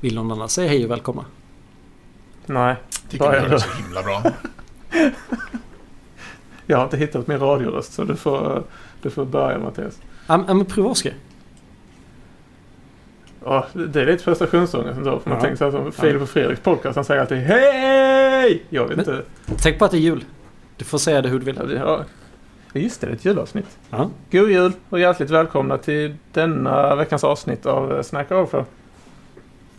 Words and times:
Vill 0.00 0.14
någon 0.14 0.32
annan 0.32 0.48
säga 0.48 0.68
hej 0.68 0.84
och 0.84 0.90
välkomna? 0.90 1.24
Nej. 2.46 2.76
Tycker 3.08 3.42
du. 3.42 3.48
det 3.48 3.60
så 3.60 3.70
himla 3.82 4.02
bra. 4.02 4.22
Jag 6.66 6.76
har 6.76 6.84
inte 6.84 6.96
hittat 6.96 7.26
min 7.26 7.38
radioröst 7.38 7.92
så 7.92 8.04
du 8.04 8.16
får, 8.16 8.62
du 9.02 9.10
får 9.10 9.24
börja 9.24 9.58
Mattias. 9.58 10.00
Ja 10.26 10.36
men 10.36 10.64
prova 10.64 10.88
Oskar. 10.88 11.12
Ja, 13.44 13.66
det 13.72 14.00
är 14.02 14.06
lite 14.06 14.24
prestationsångest 14.24 14.98
ändå. 14.98 15.18
För 15.20 15.30
man 15.30 15.38
Ja. 15.38 15.42
tänker 15.44 15.56
så 15.56 15.64
här 15.64 15.70
som 15.70 15.92
Filip 15.92 16.22
och 16.22 16.28
Fredriks 16.28 16.60
podcast. 16.62 16.96
Han 16.96 17.04
säger 17.04 17.20
alltid 17.20 17.38
hej! 17.38 18.62
Jag 18.68 18.82
vet 18.88 18.96
Men- 18.96 18.98
inte. 18.98 19.22
Tänk 19.62 19.78
på 19.78 19.84
att 19.84 19.90
det 19.90 19.96
är 19.96 20.00
jul. 20.00 20.24
Du 20.76 20.84
får 20.84 20.98
säga 20.98 21.22
det 21.22 21.28
hur 21.28 21.38
du 21.38 21.44
vill. 21.44 21.56
Ja, 21.56 21.62
det, 21.64 21.74
ja. 21.74 22.04
Just 22.72 23.00
det, 23.00 23.06
det 23.06 23.12
är 23.12 23.16
ett 23.16 23.24
julavsnitt. 23.24 23.78
Ja. 23.90 24.10
God 24.30 24.50
jul 24.50 24.72
och 24.88 25.00
hjärtligt 25.00 25.30
välkomna 25.30 25.78
till 25.78 26.14
denna 26.32 26.94
veckans 26.96 27.24
avsnitt 27.24 27.66
av 27.66 28.02
Snacka 28.02 28.36
Avför. 28.36 28.64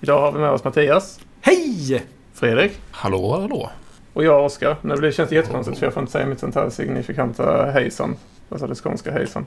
Idag 0.02 0.22
har 0.22 0.32
vi 0.32 0.40
med 0.40 0.50
oss 0.52 0.64
Mattias, 0.64 1.20
Hej! 1.42 2.04
Fredrik 2.34 2.72
Hallå, 2.92 3.38
hallå. 3.42 3.70
och 4.14 4.24
jag 4.24 4.46
Oskar. 4.46 4.78
Nu 4.82 4.96
blir 4.96 5.08
det 5.08 5.12
känns 5.12 5.32
jättekonstigt 5.32 5.78
för 5.80 5.86
jag 5.86 5.94
får 5.94 6.02
inte 6.02 6.12
säga 6.12 6.26
mitt 6.26 6.40
sånt 6.40 6.56
här 6.56 6.70
signifikanta 6.70 7.72
hejsan. 7.72 8.16
Alltså 8.50 8.68
det 8.68 8.76
skånska 8.76 9.12
hejsan. 9.12 9.46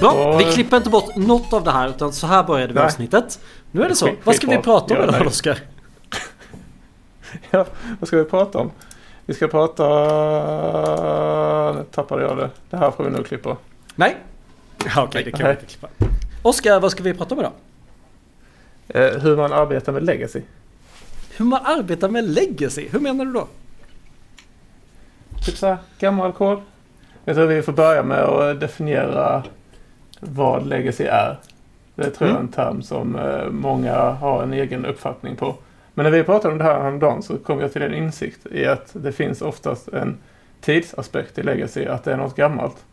Bra, 0.00 0.12
Och- 0.12 0.40
vi 0.40 0.44
klipper 0.44 0.76
inte 0.76 0.90
bort 0.90 1.16
något 1.16 1.52
av 1.52 1.64
det 1.64 1.70
här 1.70 1.88
utan 1.88 2.12
så 2.12 2.26
här 2.26 2.44
började 2.44 2.72
vi 2.72 2.78
Nej. 2.78 2.84
avsnittet. 2.86 3.40
Nu 3.70 3.82
är 3.82 3.88
det 3.88 3.94
så. 3.96 4.06
Skit- 4.06 4.18
Vad 4.24 4.34
ska 4.36 4.46
vi 4.46 4.58
prata 4.58 4.94
om 4.94 5.00
Ja, 5.00 5.16
idag. 5.16 5.26
Oskar? 5.26 5.58
Ja, 7.50 7.66
vad 8.00 8.08
ska 8.08 8.16
vi 8.16 8.24
prata 8.24 8.58
om? 8.58 8.70
Vi 9.26 9.34
ska 9.34 9.48
prata... 9.48 9.84
Nu 11.72 11.84
tappade 11.90 12.22
jag 12.22 12.36
det. 12.36 12.50
Det 12.70 12.76
här 12.76 12.90
får 12.90 13.04
vi 13.04 13.10
nog 13.10 13.26
klippa. 13.26 13.56
Nej. 13.94 14.16
Okej, 14.96 15.24
det 15.24 15.30
kan 15.30 15.46
vi 15.46 15.52
inte 15.52 15.66
klippa. 15.66 15.88
Oskar, 16.42 16.80
vad 16.80 16.90
ska 16.90 17.02
vi 17.02 17.14
prata 17.14 17.34
om 17.34 17.40
idag? 17.40 17.52
Eh, 18.88 19.20
hur 19.20 19.36
man 19.36 19.52
arbetar 19.52 19.92
med 19.92 20.04
legacy. 20.04 20.42
Hur 21.36 21.44
man 21.44 21.60
arbetar 21.64 22.08
med 22.08 22.24
legacy. 22.24 22.88
Hur 22.88 23.00
menar 23.00 23.24
du 23.24 23.32
då? 23.32 23.46
Typ 25.44 25.56
såhär 25.56 25.76
gammal 25.98 26.32
kod. 26.32 26.60
Jag 27.24 27.36
tror 27.36 27.46
vi 27.46 27.62
får 27.62 27.72
börja 27.72 28.02
med 28.02 28.22
att 28.22 28.60
definiera 28.60 29.42
vad 30.20 30.66
legacy 30.66 31.04
är. 31.04 31.38
Det 31.94 32.10
tror 32.10 32.30
jag 32.30 32.36
är 32.36 32.40
en 32.40 32.48
term 32.48 32.82
som 32.82 33.16
eh, 33.16 33.50
många 33.50 33.94
har 33.94 34.42
en 34.42 34.52
egen 34.52 34.86
uppfattning 34.86 35.36
på. 35.36 35.56
Men 35.94 36.04
när 36.04 36.10
vi 36.10 36.24
pratade 36.24 36.52
om 36.52 36.58
det 36.58 36.64
här 36.64 36.80
häromdagen 36.80 37.22
så 37.22 37.38
kom 37.38 37.60
jag 37.60 37.72
till 37.72 37.82
en 37.82 37.94
insikt 37.94 38.46
i 38.46 38.66
att 38.66 38.90
det 38.92 39.12
finns 39.12 39.42
oftast 39.42 39.88
en 39.88 40.16
tidsaspekt 40.60 41.38
i 41.38 41.42
legacy, 41.42 41.86
att 41.86 42.04
det 42.04 42.12
är 42.12 42.16
något 42.16 42.36
gammalt. 42.36 42.84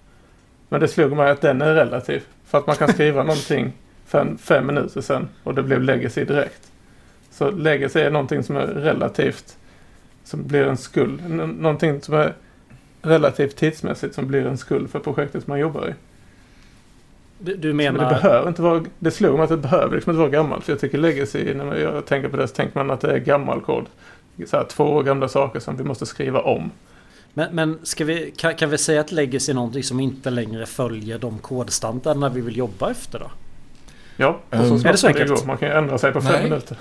Men 0.69 0.79
det 0.79 0.87
slog 0.87 1.11
mig 1.11 1.31
att 1.31 1.41
den 1.41 1.61
är 1.61 1.73
relativ. 1.73 2.23
För 2.45 2.57
att 2.57 2.67
man 2.67 2.75
kan 2.75 2.87
skriva 2.93 3.23
någonting 3.23 3.73
en 4.11 4.37
fem 4.37 4.67
minuter 4.67 5.01
sedan 5.01 5.29
och 5.43 5.55
det 5.55 5.63
blev 5.63 5.81
legacy 5.81 6.25
direkt. 6.25 6.71
Så 7.31 7.51
legacy 7.51 7.99
är 7.99 8.11
någonting 8.11 8.43
som 8.43 8.55
är 8.55 8.67
relativt, 8.67 9.57
som 10.23 10.47
blir 10.47 10.67
en 10.67 10.77
skuld. 10.77 11.21
N- 11.25 11.57
någonting 11.59 12.01
som 12.01 12.13
är 12.13 12.33
relativt 13.01 13.55
tidsmässigt 13.55 14.15
som 14.15 14.27
blir 14.27 14.45
en 14.47 14.57
skuld 14.57 14.89
för 14.89 14.99
projektet 14.99 15.47
man 15.47 15.59
jobbar 15.59 15.87
i. 15.89 15.93
Du, 17.43 17.55
du 17.55 17.73
Men 17.73 17.85
det 17.85 17.91
menar... 17.91 18.09
behöver 18.09 18.47
inte 18.47 18.61
vara, 18.61 18.83
det 18.99 19.11
slog 19.11 19.33
mig 19.35 19.43
att 19.43 19.49
det 19.49 19.57
behöver 19.57 19.95
liksom 19.95 20.11
inte 20.11 20.19
vara 20.19 20.29
gammalt. 20.29 20.63
För 20.65 20.71
jag 20.73 20.79
tycker 20.79 20.97
legacy, 20.97 21.53
när 21.53 21.65
man- 21.65 21.79
jag 21.81 22.05
tänker 22.05 22.29
på 22.29 22.37
det 22.37 22.47
så 22.47 22.55
tänker 22.55 22.77
man 22.77 22.91
att 22.91 23.01
det 23.01 23.11
är 23.11 23.17
gammal 23.17 23.61
kod. 23.61 23.85
Så 24.47 24.57
här, 24.57 24.63
två 24.69 24.83
år 24.83 25.03
gamla 25.03 25.27
saker 25.27 25.59
som 25.59 25.77
vi 25.77 25.83
måste 25.83 26.05
skriva 26.05 26.41
om. 26.41 26.71
Men, 27.33 27.55
men 27.55 27.79
ska 27.83 28.05
vi, 28.05 28.33
kan, 28.37 28.55
kan 28.55 28.69
vi 28.69 28.77
säga 28.77 29.01
att 29.01 29.11
legacy 29.11 29.51
är 29.51 29.55
någonting 29.55 29.83
som 29.83 29.99
inte 29.99 30.29
längre 30.29 30.65
följer 30.65 31.19
de 31.19 31.37
kodstandarderna 31.39 32.29
vi 32.29 32.41
vill 32.41 32.57
jobba 32.57 32.91
efter 32.91 33.19
då? 33.19 33.31
Ja, 34.17 34.39
och 34.49 34.55
Um, 34.57 34.79
så 34.79 34.87
är 34.87 34.91
det 34.91 34.97
så 34.97 35.07
enkelt? 35.07 35.45
Man 35.45 35.57
kan 35.57 35.67
ju 35.69 35.75
ändra 35.75 35.97
sig 35.97 36.11
på 36.11 36.21
fem 36.21 36.31
Nej. 36.33 36.43
minuter. 36.43 36.77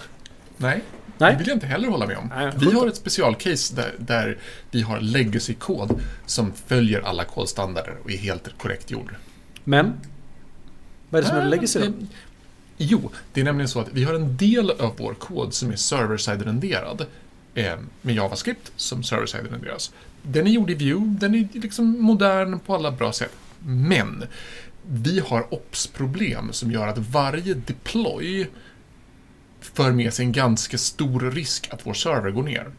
Nej, 0.57 0.81
Nej. 1.19 1.33
det 1.33 1.39
vill 1.39 1.49
jag 1.49 1.57
inte 1.57 1.67
heller 1.67 1.89
hålla 1.89 2.07
med 2.07 2.17
om. 2.19 2.31
Nej, 2.37 2.53
Vi 2.57 2.73
har 2.73 2.87
ett 2.87 2.97
specialcase 2.97 3.75
där, 3.77 3.93
där 3.99 4.39
vi 4.71 4.83
har 4.83 5.01
legacy-kod 5.01 6.01
som 6.27 6.53
följer 6.67 7.01
alla 7.01 7.25
kodstandarder 7.25 7.95
och 8.05 8.11
är 8.11 8.17
helt 8.17 8.59
korrekt 8.59 8.91
gjord. 8.91 9.15
Men? 9.65 9.93
Vad 11.11 11.19
är 11.19 11.23
det 11.23 11.29
som 11.29 11.39
är 11.39 11.43
Ah, 11.43 11.49
legacy 11.49 11.79
då? 11.81 11.93
Jo, 12.79 13.11
det 13.33 13.41
är 13.41 13.45
nämligen 13.45 13.69
så 13.69 13.81
att 13.81 13.89
vi 13.93 14.05
har 14.05 14.15
en 14.15 14.37
del 14.37 14.71
av 14.71 14.95
vår 14.97 15.15
kod 15.15 15.55
som 15.55 15.71
är 15.71 15.77
server-side-renderad 15.77 17.07
eh, 17.55 17.77
med 18.03 18.15
JavaScript 18.15 18.73
som 18.77 19.03
server-side 19.03 19.51
renderas. 19.51 19.93
Den 20.23 20.47
är 20.47 20.51
gjord 20.51 20.71
i 20.71 20.75
Vue, 20.75 21.17
den 21.21 21.35
är 21.35 21.49
liksom 21.53 22.03
modern 22.03 22.61
på 22.61 22.75
alla 22.75 22.91
bra 22.91 23.13
sätt. 23.13 23.33
Men 23.59 24.25
vi 24.83 25.21
har 25.21 25.55
ops-problem 25.55 26.53
som 26.53 26.71
gör 26.73 26.89
att 26.89 26.99
varje 26.99 27.55
deploy 27.55 28.47
för 29.61 29.93
med 29.93 30.15
sig 30.15 30.25
en 30.25 30.33
ganska 30.33 30.79
stor 30.79 31.31
risk 31.31 31.69
att 31.73 31.87
vår 31.87 31.95
server 31.95 32.31
går 32.31 32.43
ner. 32.43 32.71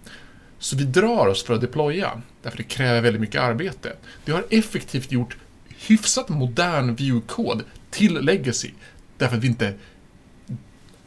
Så 0.59 0.75
vi 0.75 0.83
drar 0.83 1.27
oss 1.27 1.43
för 1.43 1.53
att 1.53 1.61
deploya, 1.61 2.21
därför 2.41 2.57
det 2.57 2.63
kräver 2.63 3.01
väldigt 3.01 3.21
mycket 3.21 3.41
arbete. 3.41 3.93
Det 4.25 4.31
har 4.31 4.45
effektivt 4.49 5.11
gjort 5.11 5.37
hyfsat 5.67 6.29
modern 6.29 6.95
Vue-kod 6.95 7.63
till 7.91 8.13
legacy, 8.21 8.71
därför 9.17 9.37
att 9.37 9.43
vi 9.43 9.47
inte 9.47 9.73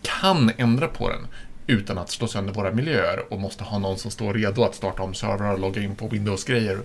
kan 0.03 0.51
ändra 0.57 0.89
på 0.89 1.09
den 1.09 1.27
utan 1.67 1.99
att 1.99 2.11
slå 2.11 2.27
sönder 2.27 2.53
våra 2.53 2.73
miljöer 2.73 3.33
och 3.33 3.41
måste 3.41 3.65
ha 3.65 3.79
någon 3.79 3.99
som 3.99 4.11
står 4.11 4.35
redo 4.35 4.63
att 4.63 4.75
starta 4.75 5.03
om 5.03 5.15
servrar 5.15 5.53
och 5.53 5.59
logga 5.59 5.83
in 5.83 5.97
på 5.97 6.09
Windows-grejer. 6.09 6.79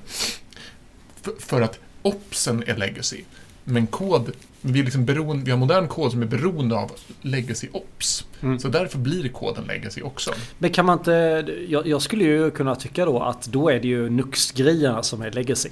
För, 1.21 1.33
för 1.39 1.61
att 1.61 1.79
opsen 2.01 2.63
är 2.67 2.77
legacy, 2.77 3.23
men 3.63 3.88
kod, 3.88 4.31
vi, 4.61 4.79
är 4.79 4.83
liksom 4.83 5.05
beroende, 5.05 5.45
vi 5.45 5.51
har 5.51 5.57
modern 5.57 5.88
kod 5.88 6.11
som 6.11 6.21
är 6.21 6.25
beroende 6.25 6.75
av 6.75 6.91
legacy 7.21 7.67
ops. 7.71 8.25
Mm. 8.41 8.59
Så 8.59 8.67
därför 8.67 8.97
blir 8.97 9.29
koden 9.29 9.63
legacy 9.63 10.01
också. 10.01 10.31
Men 10.57 10.69
kan 10.69 10.85
man 10.85 10.97
inte... 10.97 11.45
Jag, 11.67 11.88
jag 11.88 12.01
skulle 12.01 12.23
ju 12.23 12.51
kunna 12.51 12.75
tycka 12.75 13.05
då 13.05 13.19
att 13.19 13.45
då 13.45 13.69
är 13.69 13.79
det 13.79 13.88
ju 13.88 14.09
Nux-grejerna 14.09 15.03
som 15.03 15.21
är 15.21 15.31
legacy. 15.31 15.69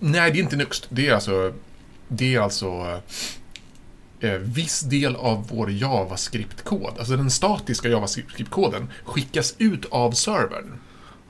Nej, 0.00 0.30
det 0.30 0.38
är 0.38 0.42
inte 0.42 0.56
Nuxt. 0.56 0.86
Det 0.88 1.08
är 1.08 1.14
alltså, 1.14 1.52
det 2.08 2.34
är 2.34 2.40
alltså 2.40 3.00
eh, 4.20 4.32
viss 4.32 4.80
del 4.80 5.16
av 5.16 5.48
vår 5.48 5.70
JavaScript-kod. 5.70 6.98
Alltså 6.98 7.16
den 7.16 7.30
statiska 7.30 7.88
JavaScript-koden 7.88 8.86
skickas 9.04 9.54
ut 9.58 9.84
av 9.84 10.12
servern. 10.12 10.80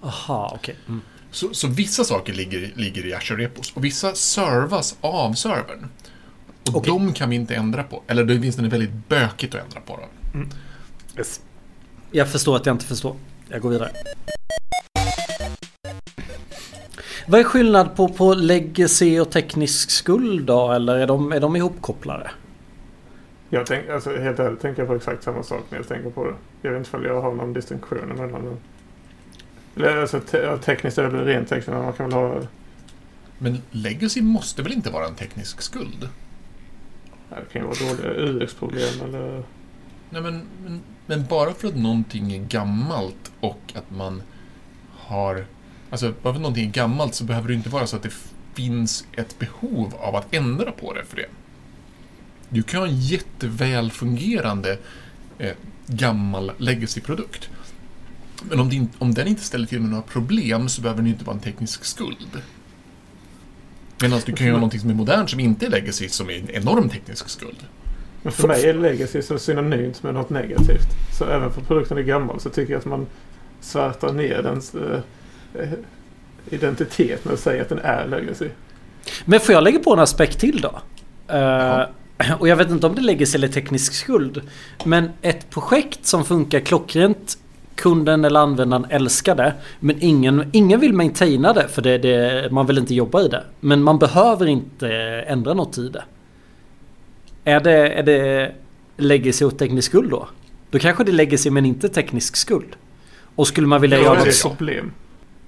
Aha, 0.02 0.52
okej. 0.54 0.76
Mm. 0.88 1.00
Så, 1.30 1.54
så 1.54 1.68
vissa 1.68 2.04
saker 2.04 2.32
ligger, 2.32 2.72
ligger 2.74 3.06
i 3.06 3.14
Azure-repos 3.14 3.72
och 3.74 3.84
vissa 3.84 4.14
servas 4.14 4.96
av 5.00 5.32
servern. 5.32 5.88
Och 6.68 6.76
Okej. 6.76 6.92
de 6.92 7.12
kan 7.12 7.30
vi 7.30 7.36
inte 7.36 7.54
ändra 7.54 7.82
på. 7.82 8.02
Eller 8.06 8.24
det 8.24 8.40
finns 8.40 8.56
det 8.56 8.68
väldigt 8.68 9.08
bökigt 9.08 9.54
att 9.54 9.64
ändra 9.64 9.80
på 9.80 9.96
dem. 9.96 10.48
Jag 12.10 12.32
förstår 12.32 12.56
att 12.56 12.66
jag 12.66 12.74
inte 12.74 12.84
förstår. 12.84 13.16
Jag 13.48 13.60
går 13.60 13.70
vidare. 13.70 13.92
Vad 17.30 17.40
är 17.40 17.44
skillnad 17.44 17.96
på, 17.96 18.08
på 18.08 18.34
legacy 18.34 19.20
och 19.20 19.30
teknisk 19.30 19.90
skuld 19.90 20.46
då? 20.46 20.72
Eller 20.72 20.96
är 20.96 21.06
de, 21.06 21.32
är 21.32 21.40
de 21.40 21.56
ihopkopplade? 21.56 22.30
Jag 23.50 23.66
tänk, 23.66 23.88
alltså, 23.88 24.16
helt 24.16 24.38
ärligt 24.38 24.60
tänker 24.60 24.82
jag 24.82 24.88
på 24.88 24.94
exakt 24.94 25.22
samma 25.22 25.42
sak 25.42 25.64
när 25.70 25.78
jag 25.78 25.88
tänker 25.88 26.10
på 26.10 26.24
det. 26.24 26.34
Jag 26.62 26.70
vet 26.70 26.78
inte 26.78 26.96
om 26.96 27.04
jag 27.04 27.22
har 27.22 27.34
någon 27.34 27.52
distinktion 27.52 28.08
mellan 28.08 28.44
dem. 28.44 28.56
Eller 29.76 29.96
alltså 29.96 30.20
te, 30.20 30.56
tekniskt 30.58 30.98
väl 30.98 31.10
rent 31.10 31.48
tekniskt, 31.48 31.68
men 31.68 31.84
man 31.84 31.92
kan 31.92 32.08
väl 32.10 32.18
ha... 32.18 32.40
Men 33.38 33.62
legacy 33.70 34.22
måste 34.22 34.62
väl 34.62 34.72
inte 34.72 34.90
vara 34.90 35.06
en 35.06 35.14
teknisk 35.14 35.60
skuld? 35.60 36.08
ja, 37.30 37.36
Det 37.36 37.52
kan 37.52 37.62
ju 37.62 37.68
vara 37.68 37.96
dåliga 37.96 38.44
UX-problem 38.44 39.02
eller... 39.04 39.42
Nej, 40.10 40.22
men, 40.22 40.42
men, 40.64 40.80
men 41.06 41.26
bara 41.26 41.52
för 41.52 41.68
att 41.68 41.76
någonting 41.76 42.32
är 42.32 42.38
gammalt 42.38 43.32
och 43.40 43.72
att 43.74 43.90
man 43.90 44.22
har... 44.96 45.44
Alltså, 45.90 46.14
bara 46.22 46.22
för 46.22 46.30
att 46.30 46.42
någonting 46.42 46.68
är 46.68 46.72
gammalt 46.72 47.14
så 47.14 47.24
behöver 47.24 47.48
det 47.48 47.54
inte 47.54 47.68
vara 47.68 47.86
så 47.86 47.96
att 47.96 48.02
det 48.02 48.12
finns 48.54 49.04
ett 49.16 49.38
behov 49.38 49.94
av 50.00 50.16
att 50.16 50.34
ändra 50.34 50.72
på 50.72 50.92
det 50.94 51.04
för 51.04 51.16
det. 51.16 51.26
Du 52.48 52.62
kan 52.62 52.80
ha 52.80 52.86
en 52.86 53.00
jätteväl 53.00 53.90
fungerande 53.90 54.78
eh, 55.38 55.52
gammal 55.86 56.52
legacy-produkt. 56.58 57.50
Men 58.42 58.60
om, 58.60 58.68
din, 58.68 58.88
om 58.98 59.14
den 59.14 59.26
inte 59.28 59.42
ställer 59.42 59.66
till 59.66 59.80
med 59.80 59.90
några 59.90 60.02
problem 60.02 60.68
så 60.68 60.82
behöver 60.82 61.02
den 61.02 61.10
inte 61.10 61.24
vara 61.24 61.36
en 61.36 61.42
teknisk 61.42 61.84
skuld. 61.84 62.42
Medan 64.02 64.20
du 64.26 64.32
kan 64.32 64.46
göra 64.46 64.56
någonting 64.56 64.80
som 64.80 64.90
är 64.90 64.94
modernt 64.94 65.30
som 65.30 65.40
inte 65.40 65.66
är 65.66 65.70
legacy 65.70 66.08
som 66.08 66.30
är 66.30 66.38
en 66.38 66.50
enorm 66.50 66.88
teknisk 66.88 67.28
skuld. 67.28 67.66
Men 68.22 68.32
för 68.32 68.48
mig 68.48 68.68
är 68.68 68.74
legacy 68.74 69.22
så 69.22 69.38
synonymt 69.38 70.02
med 70.02 70.14
något 70.14 70.30
negativt. 70.30 70.88
Så 71.18 71.24
även 71.24 71.52
för 71.52 71.60
produkten 71.60 71.98
är 71.98 72.02
gammal 72.02 72.40
så 72.40 72.50
tycker 72.50 72.72
jag 72.72 72.80
att 72.80 72.86
man 72.86 73.06
svärtar 73.60 74.12
ner 74.12 74.42
den. 74.42 74.82
eh, 74.84 75.00
identitet 76.50 77.24
med 77.24 77.34
att 77.34 77.40
säga 77.40 77.62
att 77.62 77.68
den 77.68 77.78
är 77.78 78.06
legacy. 78.06 78.48
Men 79.24 79.40
får 79.40 79.52
jag 79.54 79.64
lägga 79.64 79.78
på 79.78 79.92
en 79.92 79.98
aspekt 79.98 80.38
till 80.40 80.60
då? 80.60 80.80
Eh, 81.28 81.38
Ja. 82.28 82.34
och 82.38 82.48
jag 82.48 82.56
vet 82.56 82.70
inte 82.70 82.86
om 82.86 82.94
det 82.94 83.00
lägger 83.02 83.26
sig 83.26 83.38
eller 83.38 83.48
teknisk 83.48 83.92
skuld. 83.94 84.40
Men 84.84 85.10
ett 85.22 85.50
projekt 85.50 86.06
som 86.06 86.24
funkar 86.24 86.60
klockrent 86.60 87.38
kunden 87.74 88.24
eller 88.24 88.40
användaren 88.40 88.86
älskar 88.90 89.34
det. 89.34 89.54
Men 89.80 89.96
ingen, 90.00 90.50
ingen 90.52 90.80
vill 90.80 90.92
maintaina 90.92 91.52
det 91.52 91.68
för 91.68 91.82
det, 91.82 91.98
det, 91.98 92.48
man 92.52 92.66
vill 92.66 92.78
inte 92.78 92.94
jobba 92.94 93.22
i 93.22 93.28
det. 93.28 93.44
Men 93.60 93.82
man 93.82 93.98
behöver 93.98 94.46
inte 94.46 94.88
ändra 95.28 95.54
något 95.54 95.78
i 95.78 95.88
det. 95.88 96.04
Är 97.44 97.60
det, 97.60 97.88
är 97.88 98.02
det 98.02 98.52
legacy 98.96 99.44
och 99.44 99.58
teknisk 99.58 99.88
skuld 99.90 100.10
då? 100.10 100.28
Då 100.70 100.78
kanske 100.78 101.04
det 101.04 101.10
är 101.10 101.14
legacy 101.14 101.50
men 101.50 101.66
inte 101.66 101.88
teknisk 101.88 102.36
skuld. 102.36 102.76
Och 103.34 103.48
skulle 103.48 103.66
man 103.66 103.80
vilja 103.80 103.98
Ja, 103.98 104.04
göra 104.04 104.14
det 104.14 104.20
är 104.24 104.28
ett 104.28 104.42
problem. 104.42 104.92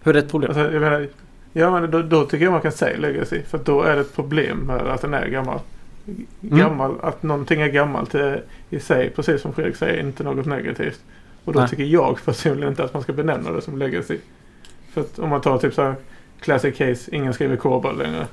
Hur 0.02 0.10
är 0.10 0.12
det 0.12 0.26
ett 0.26 0.30
problem? 0.30 0.50
Alltså, 0.50 0.72
jag 0.72 0.80
menar, 0.80 1.08
ja, 1.52 1.80
men 1.80 1.90
då, 1.90 2.02
då 2.02 2.24
tycker 2.24 2.44
jag 2.44 2.52
man 2.52 2.60
kan 2.60 2.72
säga 2.72 2.98
legacy. 2.98 3.42
För 3.42 3.58
då 3.58 3.82
är 3.82 3.94
det 3.94 4.00
ett 4.00 4.14
problem 4.14 4.58
med 4.58 4.76
att 4.76 5.00
den 5.00 5.14
är 5.14 5.26
gammal. 5.26 5.58
Gammal, 6.40 6.94
Att 7.02 7.22
någonting 7.22 7.60
är 7.60 7.68
gammalt 7.68 8.14
är 8.14 8.42
i 8.70 8.80
sig, 8.80 9.10
precis 9.10 9.42
som 9.42 9.52
Fredrik 9.52 9.76
säger, 9.76 10.00
inte 10.00 10.24
något 10.24 10.46
negativt. 10.46 11.00
Och 11.44 11.52
då 11.52 11.60
Nej. 11.60 11.68
tycker 11.68 11.84
jag 11.84 12.18
personligen 12.24 12.68
inte 12.68 12.84
att 12.84 12.94
man 12.94 13.02
ska 13.02 13.12
benämna 13.12 13.50
det 13.50 13.62
som 13.62 13.78
legacy. 13.78 14.18
För 14.92 15.00
att 15.00 15.18
om 15.18 15.28
man 15.28 15.40
tar 15.40 15.58
typ 15.58 15.74
så 15.74 15.82
här 15.82 15.94
classic 16.40 16.76
case, 16.76 17.16
ingen 17.16 17.34
skriver 17.34 17.56
COBOL 17.56 17.98
längre. 17.98 18.26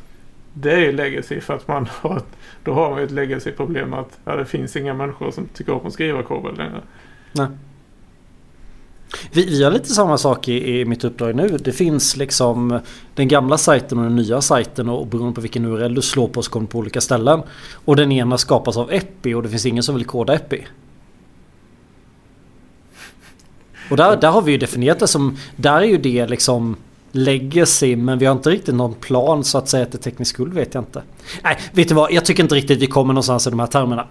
Det 0.54 0.72
är 0.72 0.80
ju 0.80 0.92
legacy 0.92 1.42
för 1.42 1.54
att 1.54 1.68
man 1.68 1.88
har, 1.92 2.22
då 2.64 2.74
har 2.74 2.90
man 2.90 3.00
ju 3.00 3.06
ett 3.06 3.12
legacy-problem 3.12 3.94
att 3.94 4.20
ja, 4.26 4.36
det 4.36 4.46
finns 4.46 4.76
inga 4.76 4.94
människor 4.94 5.32
som 5.32 5.48
tycker 5.48 5.74
om 5.74 5.88
att 5.88 5.94
skriva 5.94 6.24
COBOL 6.24 6.58
längre. 6.58 6.82
Vi, 9.32 9.46
vi 9.46 9.64
har 9.64 9.72
lite 9.72 9.94
samma 9.94 10.18
sak 10.18 10.48
i, 10.48 10.80
i 10.80 10.86
mitt 10.86 11.04
uppdrag 11.04 11.36
nu. 11.36 11.48
Det 11.48 11.72
finns 11.72 12.18
liksom 12.18 12.80
den 13.16 13.28
gamla 13.28 13.58
sajten 13.58 13.98
och 13.98 14.04
den 14.04 14.16
nya 14.16 14.42
sajten 14.42 14.90
och 14.90 15.08
beroende 15.08 15.36
på 15.36 15.42
vilken 15.42 15.66
URL 15.66 15.94
du 15.94 16.02
slår 16.02 16.28
på 16.28 16.42
så 16.42 16.52
kommer 16.52 16.68
du 16.68 16.72
på 16.72 16.78
olika 16.78 17.02
ställen. 17.02 17.42
Och 17.74 17.96
den 17.96 18.12
ena 18.12 18.38
skapas 18.38 18.78
av 18.78 18.94
Epi 18.94 19.34
och 19.34 19.44
det 19.44 19.50
finns 19.50 19.66
ingen 19.66 19.84
som 19.84 19.96
vill 19.96 20.06
koda 20.06 20.34
Epi. 20.34 20.68
Och 23.90 23.98
där, 23.98 24.18
där 24.18 24.30
har 24.30 24.42
vi 24.42 24.52
ju 24.52 24.58
definierat 24.58 25.00
det 25.00 25.08
som, 25.08 25.38
där 25.56 25.78
är 25.78 25.86
ju 25.86 25.98
det 25.98 26.28
liksom 26.28 26.76
legacy 27.12 27.96
men 27.96 28.20
vi 28.20 28.26
har 28.26 28.36
inte 28.36 28.50
riktigt 28.50 28.76
någon 28.76 28.94
plan 28.94 29.44
så 29.44 29.58
att 29.58 29.70
säga 29.70 29.84
att 29.84 29.92
det 29.92 29.98
är 29.98 30.02
teknisk 30.02 30.34
skuld 30.34 30.54
vet 30.54 30.74
jag 30.74 30.82
inte. 30.82 31.04
Nej, 31.44 31.58
vet 31.72 31.88
du 31.88 31.96
vad? 31.96 32.12
Jag 32.12 32.26
tycker 32.26 32.44
inte 32.44 32.56
riktigt 32.56 32.82
vi 32.82 32.88
kommer 32.88 33.14
någonstans 33.14 33.48
i 33.48 33.50
de 33.50 33.60
här 33.60 33.68
termerna. 33.68 34.08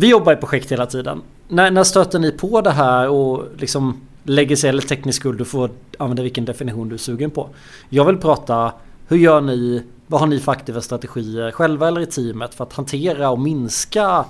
Vi 0.00 0.10
jobbar 0.10 0.32
i 0.32 0.36
projekt 0.36 0.72
hela 0.72 0.86
tiden. 0.86 1.22
När, 1.48 1.70
när 1.70 1.84
stöter 1.84 2.18
ni 2.18 2.32
på 2.32 2.60
det 2.60 2.70
här 2.70 3.08
och 3.08 3.46
liksom 3.58 4.00
legacy 4.22 4.68
eller 4.68 4.82
teknisk 4.82 5.20
skuld? 5.20 5.38
Du 5.38 5.44
får 5.44 5.70
använda 5.98 6.22
vilken 6.22 6.44
definition 6.44 6.88
du 6.88 6.94
är 6.94 6.98
sugen 6.98 7.30
på. 7.30 7.48
Jag 7.88 8.04
vill 8.04 8.16
prata, 8.16 8.72
hur 9.08 9.16
gör 9.16 9.40
ni, 9.40 9.82
vad 10.06 10.20
har 10.20 10.26
ni 10.26 10.40
för 10.40 10.52
aktiva 10.52 10.80
strategier 10.80 11.50
själva 11.50 11.88
eller 11.88 12.00
i 12.00 12.06
teamet 12.06 12.54
för 12.54 12.64
att 12.64 12.72
hantera 12.72 13.30
och 13.30 13.38
minska 13.38 14.24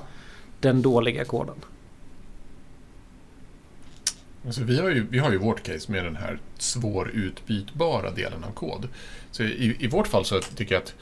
den 0.60 0.82
dåliga 0.82 1.24
koden? 1.24 1.56
Alltså 4.46 4.62
vi, 4.64 4.80
har 4.80 4.90
ju, 4.90 5.06
vi 5.10 5.18
har 5.18 5.30
ju 5.30 5.38
vårt 5.38 5.62
case 5.62 5.92
med 5.92 6.04
den 6.04 6.16
här 6.16 6.38
svårutbytbara 6.58 8.10
delen 8.10 8.44
av 8.44 8.52
kod. 8.52 8.88
Så 9.30 9.42
i, 9.42 9.76
I 9.78 9.88
vårt 9.88 10.06
fall 10.06 10.24
så 10.24 10.40
tycker 10.40 10.74
jag 10.74 10.82
att 10.82 10.94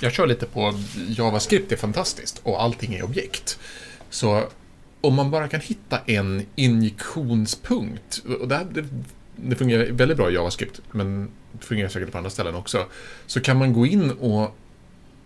jag 0.00 0.12
kör 0.12 0.26
lite 0.26 0.46
på 0.46 0.74
JavaScript 1.08 1.72
är 1.72 1.76
fantastiskt 1.76 2.40
och 2.42 2.62
allting 2.62 2.94
är 2.94 3.04
objekt. 3.04 3.58
Så 4.16 4.44
om 5.00 5.14
man 5.14 5.30
bara 5.30 5.48
kan 5.48 5.60
hitta 5.60 5.98
en 6.06 6.46
injektionspunkt, 6.54 8.22
och 8.40 8.48
det, 8.48 8.56
här, 8.56 8.66
det, 8.72 8.84
det 9.36 9.56
fungerar 9.56 9.84
väldigt 9.84 10.16
bra 10.16 10.30
i 10.30 10.34
JavaScript, 10.34 10.80
men 10.90 11.30
det 11.52 11.64
fungerar 11.66 11.88
säkert 11.88 12.12
på 12.12 12.18
andra 12.18 12.30
ställen 12.30 12.54
också, 12.54 12.86
så 13.26 13.40
kan 13.40 13.58
man 13.58 13.72
gå 13.72 13.86
in 13.86 14.10
och 14.10 14.56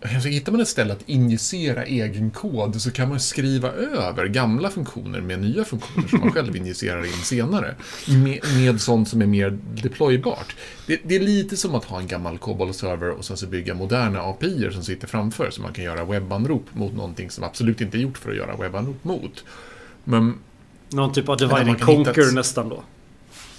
Alltså, 0.03 0.29
hittar 0.29 0.51
man 0.51 0.61
ett 0.61 0.67
ställe 0.67 0.93
att 0.93 1.09
injicera 1.09 1.83
egen 1.85 2.31
kod 2.31 2.81
så 2.81 2.91
kan 2.91 3.09
man 3.09 3.19
skriva 3.19 3.71
över 3.71 4.25
gamla 4.27 4.69
funktioner 4.69 5.21
med 5.21 5.39
nya 5.41 5.65
funktioner 5.65 6.07
som 6.07 6.19
man 6.19 6.31
själv 6.31 6.55
injicerar 6.55 7.05
in 7.05 7.11
senare. 7.11 7.75
Med, 8.07 8.39
med 8.57 8.81
sånt 8.81 9.09
som 9.09 9.21
är 9.21 9.25
mer 9.25 9.57
deploybart. 9.83 10.55
Det, 10.87 10.99
det 11.03 11.15
är 11.15 11.19
lite 11.19 11.57
som 11.57 11.75
att 11.75 11.85
ha 11.85 11.99
en 11.99 12.07
gammal 12.07 12.37
COBOL-server 12.37 13.09
och 13.09 13.25
sen 13.25 13.37
så 13.37 13.47
bygga 13.47 13.73
moderna 13.73 14.21
API 14.21 14.69
som 14.71 14.83
sitter 14.83 15.07
framför 15.07 15.49
så 15.51 15.61
man 15.61 15.73
kan 15.73 15.83
göra 15.85 16.05
webbanrop 16.05 16.65
mot 16.73 16.93
någonting 16.93 17.29
som 17.29 17.43
absolut 17.43 17.81
inte 17.81 17.97
är 17.97 18.01
gjort 18.01 18.17
för 18.17 18.31
att 18.31 18.37
göra 18.37 18.55
webbanrop 18.55 19.03
mot. 19.03 19.43
Men 20.03 20.33
Någon 20.89 21.13
typ 21.13 21.29
av 21.29 21.37
divide 21.37 21.59
and 21.61 21.81
conquer 21.81 22.21
ett- 22.27 22.33
nästan 22.33 22.69
då. 22.69 22.83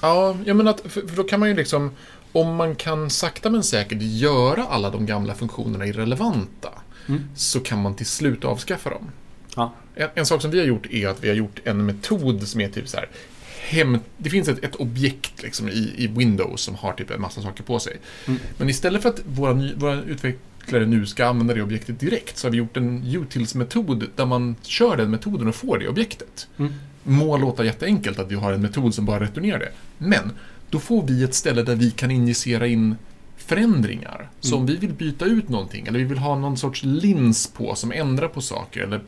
Ja, 0.03 0.37
jag 0.45 0.57
menar 0.57 0.71
att, 0.71 0.81
för, 0.81 1.01
för 1.09 1.17
då 1.17 1.23
kan 1.25 1.41
man 1.41 1.49
ju 1.49 1.55
liksom, 1.55 1.91
om 2.33 2.55
man 2.57 2.75
kan 2.75 3.11
sakta 3.11 3.51
men 3.51 3.63
säkert 3.63 3.99
göra 4.03 4.65
alla 4.65 4.91
de 4.91 5.07
gamla 5.07 5.35
funktionerna 5.35 5.87
irrelevanta, 5.87 6.69
Mm. 7.07 7.23
så 7.35 7.61
kan 7.61 7.83
man 7.83 7.95
till 7.95 8.07
slut 8.07 8.45
avskaffa 8.45 8.91
dem. 8.91 9.11
Ja. 9.57 9.73
En, 9.95 10.09
en 10.15 10.27
sak 10.27 10.43
som 10.43 10.51
vi 10.51 10.59
har 10.59 10.67
gjort 10.67 10.87
är 10.91 11.09
att 11.09 11.25
vi 11.25 11.29
har 11.29 11.35
gjort 11.35 11.61
en 11.65 11.87
metod 11.87 12.49
som 12.49 12.61
är 12.61 12.69
typ 12.69 12.89
så 12.89 12.97
här, 12.97 13.09
hem, 13.69 13.99
det 14.17 14.31
finns 14.31 14.49
ett, 14.49 14.65
ett 14.65 14.75
objekt 14.77 15.43
liksom 15.43 15.69
i, 15.69 15.95
i 15.97 16.07
Windows 16.07 16.61
som 16.61 16.75
har 16.75 16.93
typ 16.93 17.11
en 17.11 17.21
massa 17.21 17.43
saker 17.43 17.63
på 17.63 17.79
sig. 17.79 17.97
Mm. 18.27 18.41
Men 18.59 18.69
istället 18.69 19.03
för 19.03 19.09
att 19.09 19.21
våra, 19.27 19.53
våra 19.77 20.03
utvecklare 20.03 20.87
nu 20.87 21.07
ska 21.07 21.27
använda 21.27 21.55
det 21.55 21.63
objektet 21.63 22.01
direkt 22.01 22.37
så 22.39 22.47
har 22.47 22.53
vi 22.53 22.59
gjort 22.59 22.77
en 22.77 23.05
utils-metod 23.07 24.07
där 24.17 24.27
man 24.27 24.57
kör 24.63 24.97
den 24.97 25.11
metoden 25.11 25.49
och 25.49 25.55
får 25.55 25.79
det 25.79 25.89
objektet 25.89 26.49
Mm. 26.59 26.73
må 27.03 27.37
låta 27.37 27.65
jätteenkelt 27.65 28.19
att 28.19 28.31
vi 28.31 28.35
har 28.35 28.53
en 28.53 28.63
metod 28.63 28.95
som 28.95 29.05
bara 29.05 29.21
returnerar 29.21 29.59
det. 29.59 29.73
Men 29.99 30.31
då 30.73 30.79
får 30.79 31.03
vi 31.07 31.25
ett 31.25 31.35
ställe 31.35 31.63
där 31.63 31.77
vi 31.77 31.91
kan 31.91 32.11
injicera 32.11 32.67
in 32.67 32.97
förändringar. 33.37 34.31
Så 34.41 34.49
Mm. 34.49 34.61
om 34.61 34.67
vi 34.67 34.77
vill 34.77 34.93
byta 34.93 35.25
ut 35.25 35.49
någonting 35.49 35.87
eller 35.87 35.99
vi 35.99 36.05
vill 36.05 36.19
ha 36.19 36.39
någon 36.39 36.57
sorts 36.57 36.83
lins 36.85 37.47
på 37.47 37.75
som 37.75 37.93
ändrar 37.93 38.29
på 38.29 38.41
saker 38.41 38.81
eller 38.81 39.01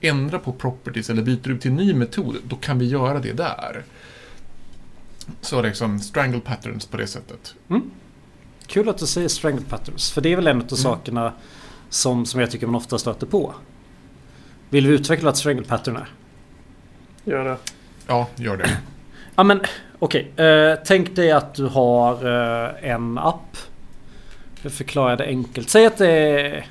ändrar 0.00 0.38
på 0.38 0.52
properties 0.52 1.10
eller 1.10 1.22
byter 1.22 1.48
ut 1.50 1.60
till 1.60 1.70
en 1.70 1.76
ny 1.76 1.94
metod, 1.94 2.36
då 2.48 2.56
kan 2.56 2.78
vi 2.78 2.86
göra 2.86 3.20
det 3.20 3.32
där. 3.32 3.82
Så 5.40 5.62
liksom 5.62 6.00
strangle 6.00 6.40
patterns 6.40 6.86
på 6.86 6.96
det 6.96 7.06
sättet. 7.06 7.54
Kul 8.66 8.88
att 8.88 8.98
du 8.98 9.06
säger 9.06 9.28
strength 9.28 9.64
patterns. 9.68 10.12
För 10.12 10.20
det 10.20 10.32
är 10.32 10.36
väl 10.36 10.46
en 10.46 10.56
av 10.56 10.62
Mm. 10.62 10.76
sakerna 10.76 11.32
som, 11.88 12.26
som 12.26 12.40
jag 12.40 12.50
tycker 12.50 12.66
man 12.66 12.74
ofta 12.74 12.98
stöter 12.98 13.26
på. 13.26 13.54
Vill 14.70 14.86
vi 14.86 14.94
utveckla 14.94 15.30
ett 15.30 15.36
strength 15.36 15.68
pattern 15.68 15.96
är? 15.96 16.08
Gör 17.24 17.44
det. 17.44 17.56
Ja, 18.06 18.28
gör 18.36 18.56
det. 18.56 18.78
Ja 19.36 19.42
men 19.44 19.60
okej. 20.04 20.32
Eh, 20.36 20.78
tänk 20.84 21.16
dig 21.16 21.32
att 21.32 21.54
du 21.54 21.66
har 21.66 22.14
eh, 22.14 22.90
en 22.90 23.18
app. 23.18 23.56
Jag 24.62 24.72
förklarar 24.72 25.16
det 25.16 25.26
enkelt. 25.26 25.70
Säg 25.70 25.86
att 25.86 25.98
det 25.98 26.10
är... 26.10 26.66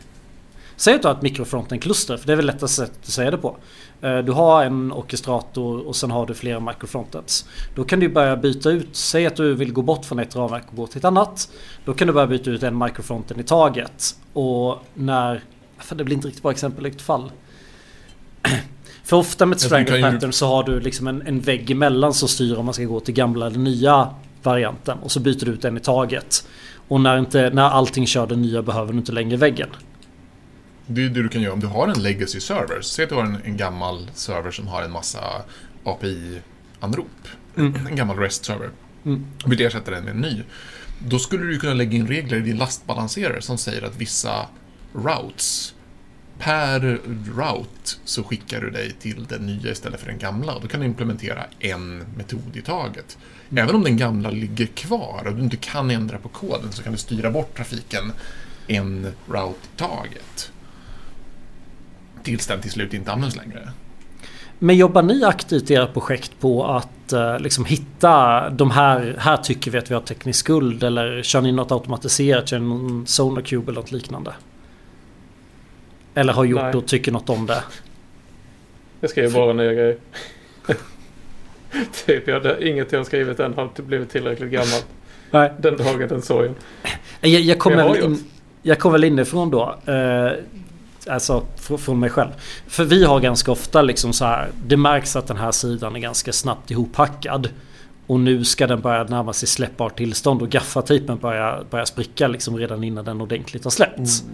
Säg 0.75 0.95
att 0.95 1.01
du 1.01 1.07
har 1.07 1.15
ett 1.15 1.21
mikrofronten-kluster. 1.21 2.17
För 2.17 2.27
det 2.27 2.33
är 2.33 2.37
väl 2.37 2.45
lättast 2.45 2.75
sätt 2.75 2.91
att 3.01 3.05
säga 3.05 3.31
det 3.31 3.37
på. 3.37 3.55
Eh, 4.01 4.17
du 4.17 4.31
har 4.31 4.65
en 4.65 4.91
orkestrator 4.91 5.87
och 5.87 5.95
sen 5.95 6.11
har 6.11 6.25
du 6.25 6.33
flera 6.33 6.59
microfrontends. 6.59 7.45
Då 7.75 7.83
kan 7.83 7.99
du 7.99 8.09
börja 8.09 8.35
byta 8.35 8.69
ut. 8.69 8.95
Säg 8.95 9.25
att 9.25 9.35
du 9.35 9.53
vill 9.53 9.73
gå 9.73 9.81
bort 9.81 10.05
från 10.05 10.19
ett 10.19 10.35
ramverk 10.35 10.63
och 10.69 10.75
gå 10.75 10.87
till 10.87 10.97
ett 10.97 11.05
annat. 11.05 11.49
Då 11.85 11.93
kan 11.93 12.07
du 12.07 12.13
börja 12.13 12.27
byta 12.27 12.49
ut 12.49 12.63
en 12.63 12.77
microfronten 12.77 13.39
i 13.39 13.43
taget. 13.43 14.15
Och 14.33 14.77
när... 14.93 15.43
För 15.77 15.95
det 15.95 16.03
blir 16.03 16.15
inte 16.15 16.27
riktigt 16.27 16.43
bra 16.43 16.51
exempel 16.51 16.85
i 16.85 16.89
vilket 16.89 17.05
fall. 17.05 17.31
För 19.03 19.17
ofta 19.17 19.45
med 19.45 19.55
ett 19.55 19.61
strangle 19.61 19.87
kan 19.87 19.97
ju- 19.97 20.03
pattern 20.03 20.31
så 20.33 20.47
har 20.47 20.63
du 20.63 20.79
liksom 20.79 21.07
en, 21.07 21.21
en 21.21 21.39
vägg 21.39 21.71
emellan 21.71 22.13
som 22.13 22.27
styr 22.29 22.55
om 22.55 22.65
man 22.65 22.73
ska 22.73 22.83
gå 22.83 22.99
till 22.99 23.13
gamla 23.13 23.47
eller 23.47 23.59
nya 23.59 24.09
varianten. 24.43 24.97
Och 24.97 25.11
så 25.11 25.19
byter 25.19 25.45
du 25.45 25.51
ut 25.51 25.65
en 25.65 25.77
i 25.77 25.79
taget. 25.79 26.47
Och 26.87 27.01
när, 27.01 27.17
inte, 27.17 27.49
när 27.53 27.63
allting 27.63 28.07
kör 28.07 28.27
den 28.27 28.41
nya 28.41 28.61
behöver 28.61 28.93
du 28.93 28.97
inte 28.99 29.11
längre 29.11 29.37
väggen. 29.37 29.69
Det 30.87 31.05
är 31.05 31.09
det 31.09 31.23
du 31.23 31.29
kan 31.29 31.41
göra 31.41 31.53
om 31.53 31.59
du 31.59 31.67
har 31.67 31.87
en 31.87 32.03
legacy 32.03 32.39
server. 32.39 32.81
Säg 32.81 33.03
att 33.03 33.09
du 33.09 33.15
har 33.15 33.23
en, 33.23 33.37
en 33.43 33.57
gammal 33.57 34.09
server 34.13 34.51
som 34.51 34.67
har 34.67 34.81
en 34.81 34.91
massa 34.91 35.19
API-anrop. 35.83 37.27
Mm. 37.57 37.87
En 37.87 37.95
gammal 37.95 38.17
REST-server. 38.17 38.69
Mm. 39.05 39.25
Och 39.45 39.51
vill 39.51 39.61
ersätta 39.61 39.91
den 39.91 40.03
med 40.03 40.15
en 40.15 40.21
ny. 40.21 40.43
Då 41.07 41.19
skulle 41.19 41.43
du 41.43 41.59
kunna 41.59 41.73
lägga 41.73 41.97
in 41.97 42.07
regler 42.07 42.37
i 42.37 42.41
din 42.41 42.57
lastbalanserare 42.57 43.41
som 43.41 43.57
säger 43.57 43.81
att 43.81 43.97
vissa 43.97 44.47
routes 44.93 45.72
Per 46.43 46.99
route 47.35 47.91
så 48.05 48.23
skickar 48.23 48.61
du 48.61 48.69
dig 48.69 48.91
till 48.91 49.25
den 49.29 49.45
nya 49.45 49.71
istället 49.71 49.99
för 49.99 50.07
den 50.07 50.17
gamla. 50.17 50.59
Då 50.59 50.67
kan 50.67 50.79
du 50.79 50.85
implementera 50.85 51.43
en 51.59 51.97
metod 52.17 52.55
i 52.57 52.61
taget. 52.61 53.17
Även 53.55 53.75
om 53.75 53.83
den 53.83 53.97
gamla 53.97 54.29
ligger 54.29 54.65
kvar 54.65 55.23
och 55.25 55.35
du 55.35 55.43
inte 55.43 55.57
kan 55.57 55.91
ändra 55.91 56.17
på 56.17 56.29
koden 56.29 56.71
så 56.71 56.83
kan 56.83 56.91
du 56.91 56.97
styra 56.97 57.31
bort 57.31 57.57
trafiken 57.57 58.11
en 58.67 59.07
route 59.27 59.59
i 59.73 59.77
taget. 59.77 60.51
Tills 62.23 62.47
den 62.47 62.61
till 62.61 62.71
slut 62.71 62.93
inte 62.93 63.11
används 63.11 63.35
längre. 63.35 63.69
Men 64.59 64.77
jobbar 64.77 65.01
ni 65.01 65.23
aktivt 65.23 65.71
i 65.71 65.73
era 65.73 65.87
projekt 65.87 66.31
på 66.39 66.65
att 66.65 67.13
eh, 67.13 67.39
liksom 67.39 67.65
hitta 67.65 68.49
de 68.49 68.71
här, 68.71 69.15
här 69.19 69.37
tycker 69.37 69.71
vi 69.71 69.77
att 69.77 69.91
vi 69.91 69.95
har 69.95 70.01
teknisk 70.01 70.39
skuld 70.39 70.83
eller 70.83 71.23
kör 71.23 71.41
ni 71.41 71.51
något 71.51 71.71
automatiserat, 71.71 72.47
kör 72.47 72.59
ni 72.59 72.67
någon 72.67 73.07
SonarCube 73.07 73.71
eller 73.71 73.81
något 73.81 73.91
liknande? 73.91 74.33
Eller 76.13 76.33
har 76.33 76.45
gjort 76.45 76.61
Nej. 76.61 76.73
och 76.75 76.85
tycker 76.87 77.11
något 77.11 77.29
om 77.29 77.45
det? 77.45 77.63
Jag 78.99 79.09
skriver 79.09 79.29
bara 79.29 79.53
nya 79.53 79.73
grejer. 79.73 79.97
typ, 82.05 82.27
jag, 82.27 82.43
det, 82.43 82.67
inget 82.69 82.91
jag 82.91 82.99
har 82.99 83.03
skrivit 83.05 83.39
än 83.39 83.53
har 83.53 83.81
blivit 83.81 84.09
tillräckligt 84.09 84.51
gammalt. 84.51 84.87
Nej. 85.31 85.53
Den 85.59 85.77
dagen, 85.77 86.07
den 86.07 86.21
sorgen. 86.21 86.55
Jag, 87.21 87.41
jag 87.41 87.59
kommer 87.59 87.89
väl 87.89 88.03
in, 88.03 88.23
jag 88.61 88.79
kommer 88.79 88.91
väl 88.91 89.03
inifrån 89.03 89.49
då. 89.49 89.75
Eh, 89.85 90.31
alltså 91.07 91.43
fr- 91.57 91.77
från 91.77 91.99
mig 91.99 92.09
själv. 92.09 92.29
För 92.67 92.83
vi 92.83 93.03
har 93.03 93.19
ganska 93.19 93.51
ofta 93.51 93.81
liksom 93.81 94.13
så 94.13 94.25
här. 94.25 94.47
Det 94.65 94.77
märks 94.77 95.15
att 95.15 95.27
den 95.27 95.37
här 95.37 95.51
sidan 95.51 95.95
är 95.95 95.99
ganska 95.99 96.31
snabbt 96.33 96.71
ihophackad. 96.71 97.49
Och 98.07 98.19
nu 98.19 98.45
ska 98.45 98.67
den 98.67 98.81
börja 98.81 99.03
närma 99.03 99.33
sig 99.33 99.47
släppbart 99.47 99.97
tillstånd 99.97 100.41
och 100.41 100.49
gaffatejpen 100.49 101.17
börjar, 101.17 101.63
börjar 101.69 101.85
spricka 101.85 102.27
liksom 102.27 102.57
redan 102.57 102.83
innan 102.83 103.05
den 103.05 103.21
ordentligt 103.21 103.63
har 103.63 103.71
släppts. 103.71 104.21
Mm. 104.21 104.33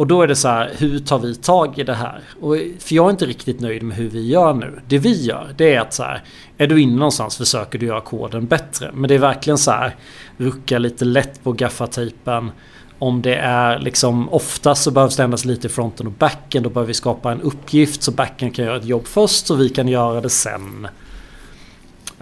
Och 0.00 0.06
då 0.06 0.22
är 0.22 0.26
det 0.26 0.36
så 0.36 0.48
här, 0.48 0.70
hur 0.78 0.98
tar 0.98 1.18
vi 1.18 1.34
tag 1.34 1.78
i 1.78 1.82
det 1.82 1.94
här? 1.94 2.22
Och, 2.40 2.56
för 2.78 2.94
jag 2.94 3.06
är 3.06 3.10
inte 3.10 3.26
riktigt 3.26 3.60
nöjd 3.60 3.82
med 3.82 3.96
hur 3.96 4.08
vi 4.08 4.26
gör 4.26 4.54
nu. 4.54 4.80
Det 4.88 4.98
vi 4.98 5.22
gör, 5.22 5.54
det 5.56 5.74
är 5.74 5.80
att 5.80 5.94
så 5.94 6.02
här, 6.02 6.22
är 6.58 6.66
du 6.66 6.80
inne 6.80 6.96
någonstans 6.96 7.36
försöker 7.36 7.78
du 7.78 7.86
göra 7.86 8.00
koden 8.00 8.46
bättre. 8.46 8.90
Men 8.94 9.08
det 9.08 9.14
är 9.14 9.18
verkligen 9.18 9.58
så 9.58 9.70
här, 9.70 9.96
rucka 10.36 10.78
lite 10.78 11.04
lätt 11.04 11.44
på 11.44 11.52
gaffatejpen. 11.52 12.50
Om 12.98 13.22
det 13.22 13.34
är 13.34 13.78
liksom 13.78 14.28
oftast 14.28 14.82
så 14.82 14.90
behövs 14.90 15.16
det 15.16 15.22
ändras 15.22 15.44
lite 15.44 15.66
i 15.66 15.70
fronten 15.70 16.06
och 16.06 16.12
backen. 16.12 16.62
Då 16.62 16.70
behöver 16.70 16.88
vi 16.88 16.94
skapa 16.94 17.32
en 17.32 17.40
uppgift 17.40 18.02
så 18.02 18.12
backen 18.12 18.50
kan 18.50 18.64
göra 18.64 18.76
ett 18.76 18.84
jobb 18.84 19.06
först 19.06 19.46
så 19.46 19.54
vi 19.54 19.68
kan 19.68 19.88
göra 19.88 20.20
det 20.20 20.30
sen. 20.30 20.88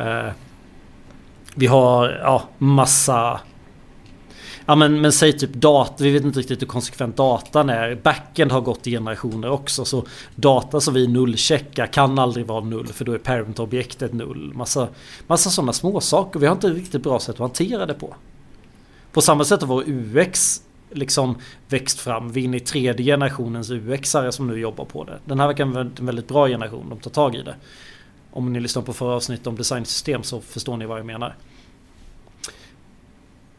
Uh, 0.01 0.31
vi 1.55 1.67
har 1.67 2.21
ja, 2.23 2.49
massa 2.59 3.41
Ja 4.71 4.75
men, 4.75 5.01
men 5.01 5.13
säg 5.13 5.33
typ 5.33 5.53
data, 5.53 6.05
vi 6.05 6.11
vet 6.11 6.25
inte 6.25 6.39
riktigt 6.39 6.63
hur 6.63 6.67
konsekvent 6.67 7.17
datan 7.17 7.71
är. 7.71 7.95
Backend 7.95 8.53
har 8.53 8.61
gått 8.61 8.87
i 8.87 8.91
generationer 8.91 9.51
också. 9.51 9.85
Så 9.85 10.07
data 10.35 10.81
som 10.81 10.95
vi 10.95 11.07
nullcheckar 11.07 11.87
kan 11.87 12.19
aldrig 12.19 12.47
vara 12.47 12.65
null 12.65 12.87
för 12.87 13.05
då 13.05 13.13
är 13.13 13.19
parent-objektet 13.19 14.13
null. 14.13 14.53
Massa, 14.55 14.89
massa 15.27 15.51
sådana 15.51 15.73
små 15.73 16.01
saker. 16.01 16.41
Vi 16.41 16.47
har 16.47 16.55
inte 16.55 16.69
riktigt 16.69 17.03
bra 17.03 17.19
sätt 17.21 17.35
att 17.35 17.39
hantera 17.39 17.87
det 17.87 17.95
på. 17.95 18.17
På 19.13 19.21
samma 19.21 19.45
sätt 19.45 19.61
har 19.61 19.69
vår 19.69 19.85
UX 19.87 20.63
liksom 20.91 21.39
växt 21.69 22.01
fram. 22.01 22.33
Vi 22.33 22.41
är 22.41 22.45
inne 22.45 22.57
i 22.57 22.61
tredje 22.61 23.07
generationens 23.07 23.71
UX-are 23.71 24.31
som 24.31 24.47
nu 24.47 24.59
jobbar 24.59 24.85
på 24.85 25.05
det. 25.05 25.19
Den 25.25 25.41
här 25.41 25.47
verkar 25.47 25.65
vara 25.65 25.81
en 25.81 26.07
väldigt 26.07 26.29
bra 26.29 26.49
generation. 26.49 26.89
De 26.89 26.99
tar 26.99 27.11
tag 27.11 27.35
i 27.35 27.43
det. 27.43 27.55
Om 28.31 28.53
ni 28.53 28.61
lyssnar 28.61 28.83
på 28.83 28.93
förra 28.93 29.15
avsnittet 29.15 29.47
om 29.47 29.57
designsystem 29.57 30.23
så 30.23 30.41
förstår 30.41 30.77
ni 30.77 30.87
vad 30.87 30.99
jag 30.99 31.07
menar. 31.07 31.37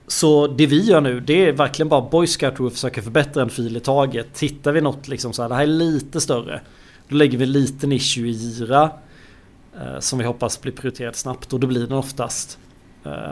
Så 0.09 0.47
det 0.47 0.65
vi 0.65 0.81
gör 0.81 1.01
nu 1.01 1.19
det 1.19 1.45
är 1.45 1.51
verkligen 1.51 1.89
bara 1.89 2.01
Boy 2.01 2.27
Scout 2.27 2.59
och 2.59 2.73
försöka 2.73 3.01
förbättra 3.01 3.43
en 3.43 3.49
fil 3.49 3.77
i 3.77 3.79
taget. 3.79 4.33
Tittar 4.33 4.71
vi 4.71 4.81
något 4.81 5.07
liksom 5.07 5.33
så 5.33 5.41
här, 5.41 5.49
det 5.49 5.55
här 5.55 5.63
är 5.63 5.67
lite 5.67 6.21
större. 6.21 6.61
Då 7.07 7.15
lägger 7.15 7.37
vi 7.37 7.43
en 7.43 7.51
liten 7.51 7.91
issue 7.91 8.27
i 8.27 8.31
Jira. 8.31 8.91
Eh, 9.75 9.99
som 9.99 10.19
vi 10.19 10.25
hoppas 10.25 10.61
blir 10.61 10.71
prioriterad 10.71 11.15
snabbt 11.15 11.53
och 11.53 11.59
då 11.59 11.67
blir 11.67 11.87
den 11.87 11.97
oftast. 11.97 12.59
Eh, 13.05 13.31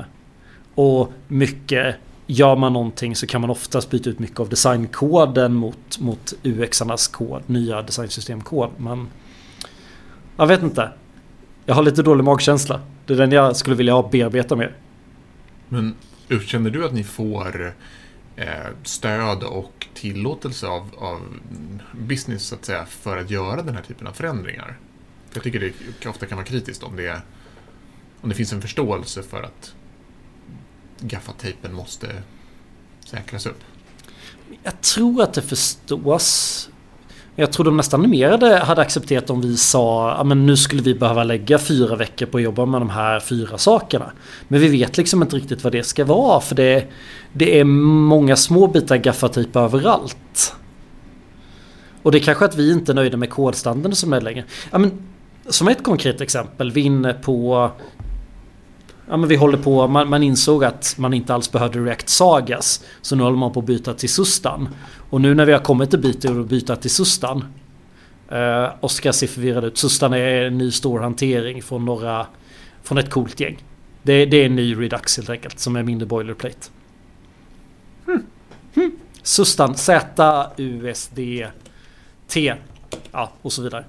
och 0.76 1.12
mycket, 1.28 1.96
gör 2.28 2.56
man 2.56 2.74
någonting 2.74 3.16
så 3.16 3.28
kan 3.28 3.42
man 3.42 3.50
oftast 3.50 3.90
byta 3.90 4.10
ut 4.10 4.20
mycket 4.20 4.40
av 4.40 4.50
designkoden 4.50 5.54
mot, 5.54 6.00
mot 6.00 6.34
UX-arnas 6.44 7.08
kod, 7.08 7.42
nya 7.46 7.82
designsystemkod. 7.82 8.70
Men 8.78 9.08
jag 10.38 10.48
vet 10.48 10.64
inte. 10.64 10.90
Jag 11.66 11.76
har 11.76 11.84
lite 11.84 12.04
dålig 12.04 12.24
magkänsla. 12.24 12.82
Det 13.06 13.14
är 13.14 13.18
den 13.18 13.32
jag 13.32 13.56
skulle 13.56 13.76
vilja 13.76 14.04
bearbeta 14.12 14.56
mer. 14.56 14.76
Men 15.70 15.96
Känner 16.46 16.70
du 16.70 16.86
att 16.86 16.94
ni 16.94 17.04
får 17.04 17.74
eh, 18.36 18.68
stöd 18.84 19.44
och 19.44 19.88
tillåtelse 19.94 20.68
av, 20.68 20.90
av 20.98 21.22
business 21.94 22.44
så 22.44 22.56
att 22.56 22.66
säga 22.66 22.86
för 22.86 23.18
att 23.18 23.30
göra 23.30 23.62
den 23.62 23.76
här 23.76 23.84
typen 23.84 24.08
av 24.08 24.14
förändringar? 24.14 24.78
Jag 25.34 25.44
tycker 25.44 25.74
det 26.00 26.10
ofta 26.10 26.26
kan 26.26 26.38
vara 26.38 26.46
kritiskt 26.46 26.84
om 26.84 26.96
det, 26.96 27.22
om 28.22 28.30
det 28.30 28.36
finns 28.36 28.54
en 28.54 28.62
förståelse 28.62 29.24
för 29.24 29.44
att 29.44 29.76
gaffatejpen 31.00 31.74
måste 31.74 32.24
säkras 33.06 33.46
upp. 33.46 33.64
Jag 34.64 34.82
tror 34.82 35.22
att 35.24 35.34
det 35.34 35.42
förstås 35.42 36.70
jag 37.40 37.52
tror 37.52 37.66
de 37.66 37.78
nästan 37.78 38.10
mer 38.10 38.30
hade, 38.66 38.82
accepterat 38.82 39.30
om 39.30 39.42
vi 39.42 39.58
sa 39.58 40.12
att 40.12 40.38
nu 40.38 40.58
skulle 40.58 40.82
vi 40.82 40.96
behöva 40.96 41.24
lägga 41.24 41.60
fyra 41.60 41.96
veckor 41.96 42.26
på 42.26 42.38
att 42.38 42.44
jobba 42.44 42.66
med 42.66 42.82
de 42.82 42.90
här 42.90 43.20
fyra 43.20 43.58
sakerna. 43.58 44.12
Men 44.48 44.60
vi 44.60 44.68
vet 44.68 44.98
liksom 44.98 45.22
inte 45.22 45.36
riktigt 45.36 45.64
vad 45.64 45.74
det 45.74 45.84
ska 45.84 46.06
vara 46.06 46.42
för 46.42 46.56
det, 46.56 46.86
det 47.34 47.60
är 47.60 47.64
många 47.64 48.36
små 48.36 48.68
bitar 48.68 48.98
gaffatejp 48.98 49.60
överallt. 49.60 50.56
Och 52.04 52.12
det 52.12 52.18
är 52.18 52.24
kanske 52.24 52.46
att 52.46 52.56
vi 52.56 52.72
inte 52.72 52.92
är 52.92 52.94
nöjda 52.94 53.18
med 53.18 53.30
kodstandarden 53.30 53.96
som 53.96 54.14
är 54.14 54.22
längre. 54.22 54.44
Ja, 54.72 54.78
men, 54.78 54.92
som 55.50 55.68
ett 55.68 55.84
konkret 55.84 56.22
exempel, 56.22 56.72
vi 56.72 56.82
är 56.82 56.86
inne 56.86 57.14
på 57.14 57.72
Ja 59.10 59.18
men 59.18 59.30
vi 59.30 59.36
håller 59.36 59.58
på, 59.58 59.88
man, 59.88 60.10
man, 60.10 60.24
insåg 60.24 60.64
att 60.64 60.96
man 60.98 61.14
inte 61.14 61.34
alls 61.34 61.52
behövde 61.52 61.80
React 61.80 62.10
Sagas. 62.10 62.84
Så 63.02 63.16
nu 63.16 63.24
håller 63.24 63.38
man 63.38 63.54
på 63.54 63.60
att 63.60 63.66
byta 63.66 63.94
till 63.94 64.10
Sustan. 64.10 64.70
Och 65.10 65.22
nu 65.22 65.34
när 65.34 65.46
vi 65.46 65.52
har 65.52 65.60
kommit 65.60 65.94
en 65.94 66.02
bit 66.02 66.26
och 66.26 66.46
byta 66.46 66.76
till 66.76 66.92
Sustan. 66.92 67.46
Eh, 68.30 68.70
Oskar 68.80 69.12
ser 69.12 69.28
förvirrad 69.28 69.66
ut. 69.66 69.78
Sustan 69.78 70.14
är 70.14 70.44
en 70.44 70.58
ny 70.58 70.72
stor 70.72 71.00
hantering 71.00 71.64
från 71.64 71.86
några... 71.86 72.28
Från 72.84 72.98
ett 72.98 73.10
coolt 73.10 73.40
gäng. 73.40 73.64
Det, 74.04 74.26
det 74.26 74.38
är 74.38 74.46
en 74.46 74.56
ny 74.56 74.76
Redux 74.76 75.18
helt 75.18 75.30
enkelt 75.30 75.60
som 75.60 75.76
är 75.76 75.84
mindre 75.84 76.06
boilerplate. 76.06 76.70
Hmm. 78.06 78.26
Hmm. 78.76 78.92
Sustan 79.24 79.76
Z, 79.76 80.46
U, 80.58 80.90
S, 80.90 81.12
D, 81.16 81.48
T. 82.28 82.54
Ja, 83.12 83.32
och 83.42 83.54
så 83.54 83.62
vidare. 83.62 83.86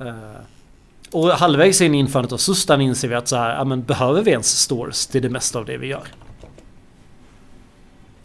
Uh, 0.00 0.12
och 1.10 1.28
halvvägs 1.28 1.80
in 1.80 1.94
i 1.94 1.98
införandet 1.98 2.32
av 2.32 2.36
Sustan 2.36 2.80
inser 2.80 3.08
vi 3.08 3.14
att 3.14 3.28
så 3.28 3.36
här, 3.36 3.56
ja, 3.56 3.64
men 3.64 3.82
behöver 3.82 4.22
vi 4.22 4.30
ens 4.30 4.60
stores 4.60 5.06
till 5.06 5.22
det 5.22 5.30
mesta 5.30 5.58
av 5.58 5.64
det 5.64 5.76
vi 5.76 5.86
gör? 5.86 6.06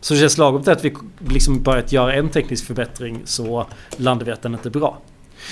Så 0.01 0.13
det 0.13 0.20
känns 0.20 0.38
lagom 0.38 0.63
till 0.63 0.72
att 0.72 0.86
vi 0.86 0.96
liksom 1.27 1.63
börjat 1.63 1.92
göra 1.92 2.13
en 2.13 2.30
teknisk 2.30 2.66
förbättring 2.66 3.22
så 3.25 3.68
landar 3.98 4.25
vi 4.25 4.32
att 4.32 4.42
den 4.42 4.54
inte 4.54 4.70
är 4.70 4.72
bra. 4.72 5.01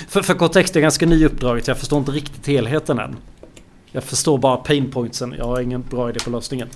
För, 0.08 0.22
för 0.22 0.34
kontext 0.34 0.76
är 0.76 0.80
ganska 0.80 1.06
ny 1.06 1.26
uppdraget, 1.26 1.68
jag 1.68 1.78
förstår 1.78 1.98
inte 1.98 2.12
riktigt 2.12 2.46
helheten 2.46 2.98
än. 2.98 3.16
Jag 3.92 4.04
förstår 4.04 4.38
bara 4.38 4.56
painpointsen, 4.56 5.34
jag 5.38 5.44
har 5.44 5.60
ingen 5.60 5.82
bra 5.82 6.10
idé 6.10 6.20
på 6.24 6.30
lösningen. 6.30 6.68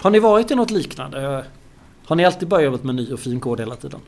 Har 0.00 0.10
ni 0.10 0.18
varit 0.18 0.50
i 0.50 0.54
något 0.54 0.70
liknande? 0.70 1.44
Har 2.04 2.16
ni 2.16 2.24
alltid 2.24 2.48
bara 2.48 2.62
jobbat 2.62 2.84
med 2.84 2.94
ny 2.94 3.12
och 3.12 3.20
fin 3.20 3.40
kod 3.40 3.60
hela 3.60 3.76
tiden? 3.76 4.00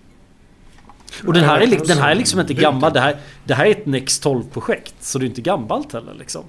Och 1.27 1.33
den 1.33 1.45
här, 1.45 1.61
är, 1.61 1.87
den 1.87 1.99
här 1.99 2.11
är 2.11 2.15
liksom 2.15 2.41
inte 2.41 2.55
gammal. 2.55 2.93
Det 2.93 3.01
här, 3.01 3.17
det 3.45 3.55
här 3.55 3.67
är 3.67 3.71
ett 3.71 3.87
Next 3.87 4.23
12 4.23 4.43
projekt. 4.53 4.95
Så 5.01 5.19
det 5.19 5.25
är 5.25 5.27
inte 5.27 5.41
gammalt 5.41 5.93
heller 5.93 6.15
liksom. 6.15 6.45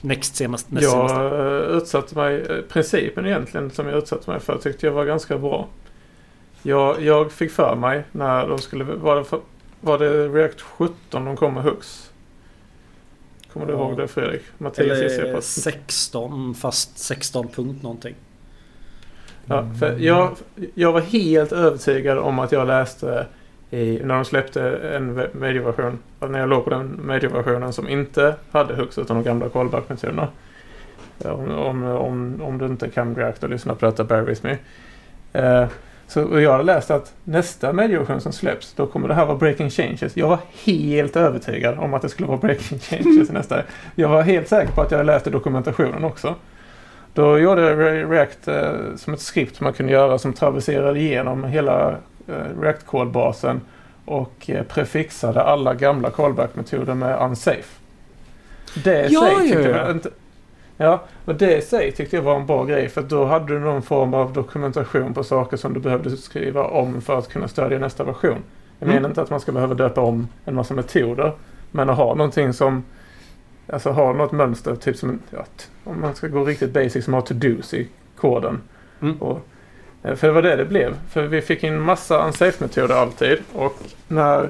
Next 0.00 0.36
senast, 0.36 0.70
näst 0.70 0.82
jag 0.82 1.10
senaste. 1.10 1.36
Utsatte 1.76 2.14
mig, 2.14 2.62
principen 2.68 3.26
egentligen 3.26 3.70
som 3.70 3.86
jag 3.86 3.98
utsatte 3.98 4.30
mig 4.30 4.40
för 4.40 4.58
tyckte 4.58 4.86
jag 4.86 4.92
var 4.92 5.04
ganska 5.04 5.38
bra. 5.38 5.68
Jag, 6.62 7.02
jag 7.02 7.32
fick 7.32 7.50
för 7.50 7.76
mig 7.76 8.04
när 8.12 8.48
de 8.48 8.58
skulle, 8.58 8.84
var 8.84 9.16
det, 9.16 9.24
för, 9.24 9.40
var 9.80 9.98
det 9.98 10.28
React 10.28 10.60
17 10.60 11.24
de 11.24 11.36
kom 11.36 11.54
med 11.54 11.62
Hux? 11.62 12.10
Kommer 13.52 13.66
du 13.66 13.72
ja. 13.72 13.78
ihåg 13.78 13.96
det 13.96 14.08
Fredrik? 14.08 14.42
Mattias 14.58 14.98
Eller 14.98 15.40
16 15.40 16.54
fast 16.54 16.98
16 16.98 17.48
punkt 17.48 17.82
någonting. 17.82 18.14
Ja, 19.46 19.70
för 19.78 19.98
jag, 19.98 20.36
jag 20.74 20.92
var 20.92 21.00
helt 21.00 21.52
övertygad 21.52 22.18
om 22.18 22.38
att 22.38 22.52
jag 22.52 22.66
läste 22.66 23.26
i, 23.70 24.00
när 24.04 24.14
de 24.14 24.24
släppte 24.24 24.62
en 24.76 25.22
medieversion. 25.32 25.98
När 26.20 26.38
jag 26.38 26.48
låg 26.48 26.64
på 26.64 26.70
den 26.70 27.00
medieversionen 27.02 27.72
som 27.72 27.88
inte 27.88 28.34
hade 28.50 28.74
Hux 28.74 28.98
utan 28.98 29.16
de 29.16 29.22
gamla 29.22 29.48
callback-metoderna. 29.48 30.28
Om, 31.24 31.50
om, 31.50 31.84
om, 31.84 32.42
om 32.42 32.58
du 32.58 32.66
inte 32.66 32.88
kan 32.88 33.14
React 33.14 33.44
och 33.44 33.50
lyssna 33.50 33.74
på 33.74 33.86
detta, 33.86 34.04
bear 34.04 34.22
with 34.22 34.44
me. 34.44 34.56
Eh, 35.32 35.68
så 36.06 36.40
jag 36.40 36.52
hade 36.52 36.64
läst 36.64 36.90
att 36.90 37.14
nästa 37.24 37.72
medieversion 37.72 38.20
som 38.20 38.32
släpps, 38.32 38.74
då 38.74 38.86
kommer 38.86 39.08
det 39.08 39.14
här 39.14 39.26
vara 39.26 39.36
breaking 39.38 39.70
changes. 39.70 40.16
Jag 40.16 40.28
var 40.28 40.38
helt 40.64 41.16
övertygad 41.16 41.78
om 41.78 41.94
att 41.94 42.02
det 42.02 42.08
skulle 42.08 42.28
vara 42.28 42.38
breaking 42.38 42.78
changes 42.78 43.30
nästa. 43.30 43.62
Jag 43.94 44.08
var 44.08 44.22
helt 44.22 44.48
säker 44.48 44.72
på 44.72 44.80
att 44.80 44.90
jag 44.90 45.06
läste 45.06 45.30
dokumentationen 45.30 46.04
också. 46.04 46.34
Då 47.14 47.38
gjorde 47.38 47.74
React 48.04 48.48
eh, 48.48 48.72
som 48.96 49.14
ett 49.14 49.20
skript 49.20 49.60
man 49.60 49.72
kunde 49.72 49.92
göra 49.92 50.18
som 50.18 50.32
traverserade 50.32 50.98
igenom 50.98 51.44
hela 51.44 51.96
Eh, 52.28 52.60
React-kodbasen 52.60 53.60
och 54.04 54.50
eh, 54.50 54.62
prefixade 54.62 55.42
alla 55.42 55.74
gamla 55.74 56.10
callback-metoder 56.10 56.94
med 56.94 57.22
unsafe. 57.22 57.80
Det 58.84 59.08
ja, 59.10 59.20
sig 59.20 59.48
tyckte 59.48 59.68
ja, 59.68 59.76
jag 59.76 59.90
inte... 59.90 60.10
Ja, 60.76 61.02
och 61.24 61.34
det 61.34 61.56
i 61.56 61.62
sig 61.62 61.92
tyckte 61.92 62.16
jag 62.16 62.22
var 62.22 62.36
en 62.36 62.46
bra 62.46 62.64
grej 62.64 62.88
för 62.88 63.02
då 63.02 63.24
hade 63.24 63.54
du 63.54 63.60
någon 63.60 63.82
form 63.82 64.14
av 64.14 64.32
dokumentation 64.32 65.14
på 65.14 65.24
saker 65.24 65.56
som 65.56 65.74
du 65.74 65.80
behövde 65.80 66.16
skriva 66.16 66.64
om 66.64 67.00
för 67.00 67.18
att 67.18 67.28
kunna 67.28 67.48
stödja 67.48 67.78
nästa 67.78 68.04
version. 68.04 68.38
Jag 68.78 68.86
mm. 68.86 68.94
menar 68.94 69.08
inte 69.08 69.22
att 69.22 69.30
man 69.30 69.40
ska 69.40 69.52
behöva 69.52 69.74
döpa 69.74 70.00
om 70.00 70.28
en 70.44 70.54
massa 70.54 70.74
metoder. 70.74 71.32
Men 71.70 71.90
att 71.90 71.96
ha 71.96 72.14
någonting 72.14 72.52
som 72.52 72.84
Alltså 73.72 73.90
ha 73.90 74.12
något 74.12 74.32
mönster, 74.32 74.76
typ 74.76 74.96
som 74.96 75.18
ja, 75.30 75.44
om 75.84 76.00
man 76.00 76.14
ska 76.14 76.28
gå 76.28 76.44
riktigt 76.44 76.72
basic 76.72 77.04
som 77.04 77.14
har 77.14 77.20
to-dos 77.20 77.74
i 77.74 77.88
koden. 78.16 78.60
Mm. 79.00 79.22
Och 79.22 79.40
för 80.16 80.26
det 80.26 80.32
var 80.32 80.42
det 80.42 80.56
det 80.56 80.64
blev. 80.64 80.94
För 81.10 81.22
vi 81.22 81.42
fick 81.42 81.64
in 81.64 81.80
massa 81.80 82.26
unsafe-metoder 82.26 82.94
alltid. 82.94 83.38
Och 83.52 83.76
när, 84.08 84.48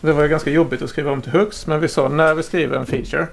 det 0.00 0.12
var 0.12 0.26
ganska 0.26 0.50
jobbigt 0.50 0.82
att 0.82 0.90
skriva 0.90 1.12
om 1.12 1.22
till 1.22 1.32
Hux. 1.32 1.66
Men 1.66 1.80
vi 1.80 1.88
sa 1.88 2.08
när 2.08 2.34
vi 2.34 2.42
skriver 2.42 2.76
en 2.76 2.86
feature 2.86 3.26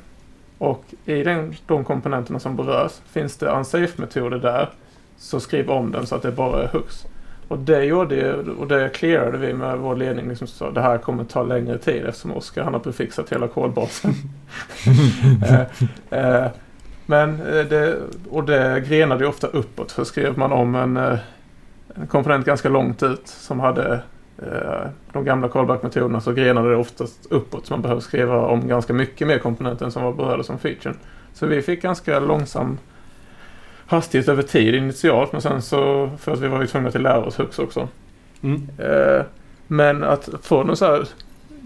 och 0.58 0.84
i 1.06 1.24
den, 1.24 1.56
de 1.68 1.84
komponenterna 1.84 2.40
som 2.40 2.56
berörs 2.56 2.92
finns 3.12 3.38
det 3.38 3.46
unsafe-metoder 3.46 4.38
där. 4.38 4.70
Så 5.18 5.40
skriv 5.40 5.70
om 5.70 5.92
den 5.92 6.08
så 6.08 6.16
att 6.16 6.22
det 6.22 6.32
bara 6.32 6.64
är 6.64 6.68
Hux. 6.68 7.06
Och 7.48 7.60
det 7.60 7.84
gjorde 7.84 8.16
ju, 8.16 8.52
och 8.52 8.68
det 8.68 8.90
clearade 8.90 9.38
vi 9.38 9.54
med 9.54 9.78
vår 9.78 9.96
ledning. 9.96 10.30
Liksom 10.30 10.48
så, 10.48 10.72
det 10.72 10.82
här 10.82 10.98
kommer 10.98 11.24
ta 11.24 11.44
längre 11.44 11.78
tid 11.78 12.06
eftersom 12.06 12.32
Oskar 12.32 12.64
han 12.64 12.74
har 12.74 12.80
prefixat 12.80 13.32
hela 13.32 13.48
kodbasen. 13.48 14.14
eh, 15.50 15.62
eh, 16.20 16.48
men 17.06 17.42
eh, 17.42 17.66
det, 17.66 17.98
och 18.30 18.44
det 18.44 18.84
grenade 18.88 19.24
ju 19.24 19.30
ofta 19.30 19.48
uppåt. 19.48 19.92
För 19.92 20.04
skrev 20.04 20.38
man 20.38 20.52
om 20.52 20.76
en, 20.76 20.98
eh, 20.98 21.18
en 22.00 22.08
komponent 22.08 22.46
ganska 22.46 22.70
långt 22.70 23.04
ut 23.04 23.28
som 23.28 23.60
hade 23.60 24.02
eh, 24.38 24.90
de 25.14 25.26
gamla 25.26 25.50
callback-metoderna 25.50 26.22
så 26.22 26.32
grenade 26.32 26.70
det 26.70 26.76
oftast 26.76 27.26
uppåt. 27.30 27.66
Så 27.66 27.74
man 27.74 27.82
behövde 27.82 28.02
skriva 28.02 28.38
om 28.38 28.68
ganska 28.68 28.94
mycket 28.94 29.28
mer 29.28 29.40
komponenter 29.40 29.86
än 29.86 29.92
som 29.92 30.04
var 30.04 30.14
berörda 30.14 30.44
som 30.44 30.60
featuren. 30.60 30.98
Så 31.34 31.46
vi 31.46 31.62
fick 31.62 31.82
ganska 31.82 32.20
långsam 32.20 32.78
hastighet 33.86 34.28
över 34.28 34.44
tid 34.44 34.76
initialt 34.76 35.32
men 35.32 35.42
sen 35.42 35.62
så 35.62 36.10
för 36.18 36.32
att 36.32 36.40
vi 36.40 36.48
var 36.48 36.62
ju 36.62 36.68
tvungna 36.68 36.90
att 36.90 37.02
lära 37.02 37.26
oss 37.26 37.40
Hux 37.40 37.60
också. 37.60 37.88
Mm. 38.42 38.68
Eh, 38.78 39.24
men 39.68 40.04
att 40.04 40.30
få 40.42 40.64
något 40.64 40.78
så 40.78 40.86
här. 40.86 41.08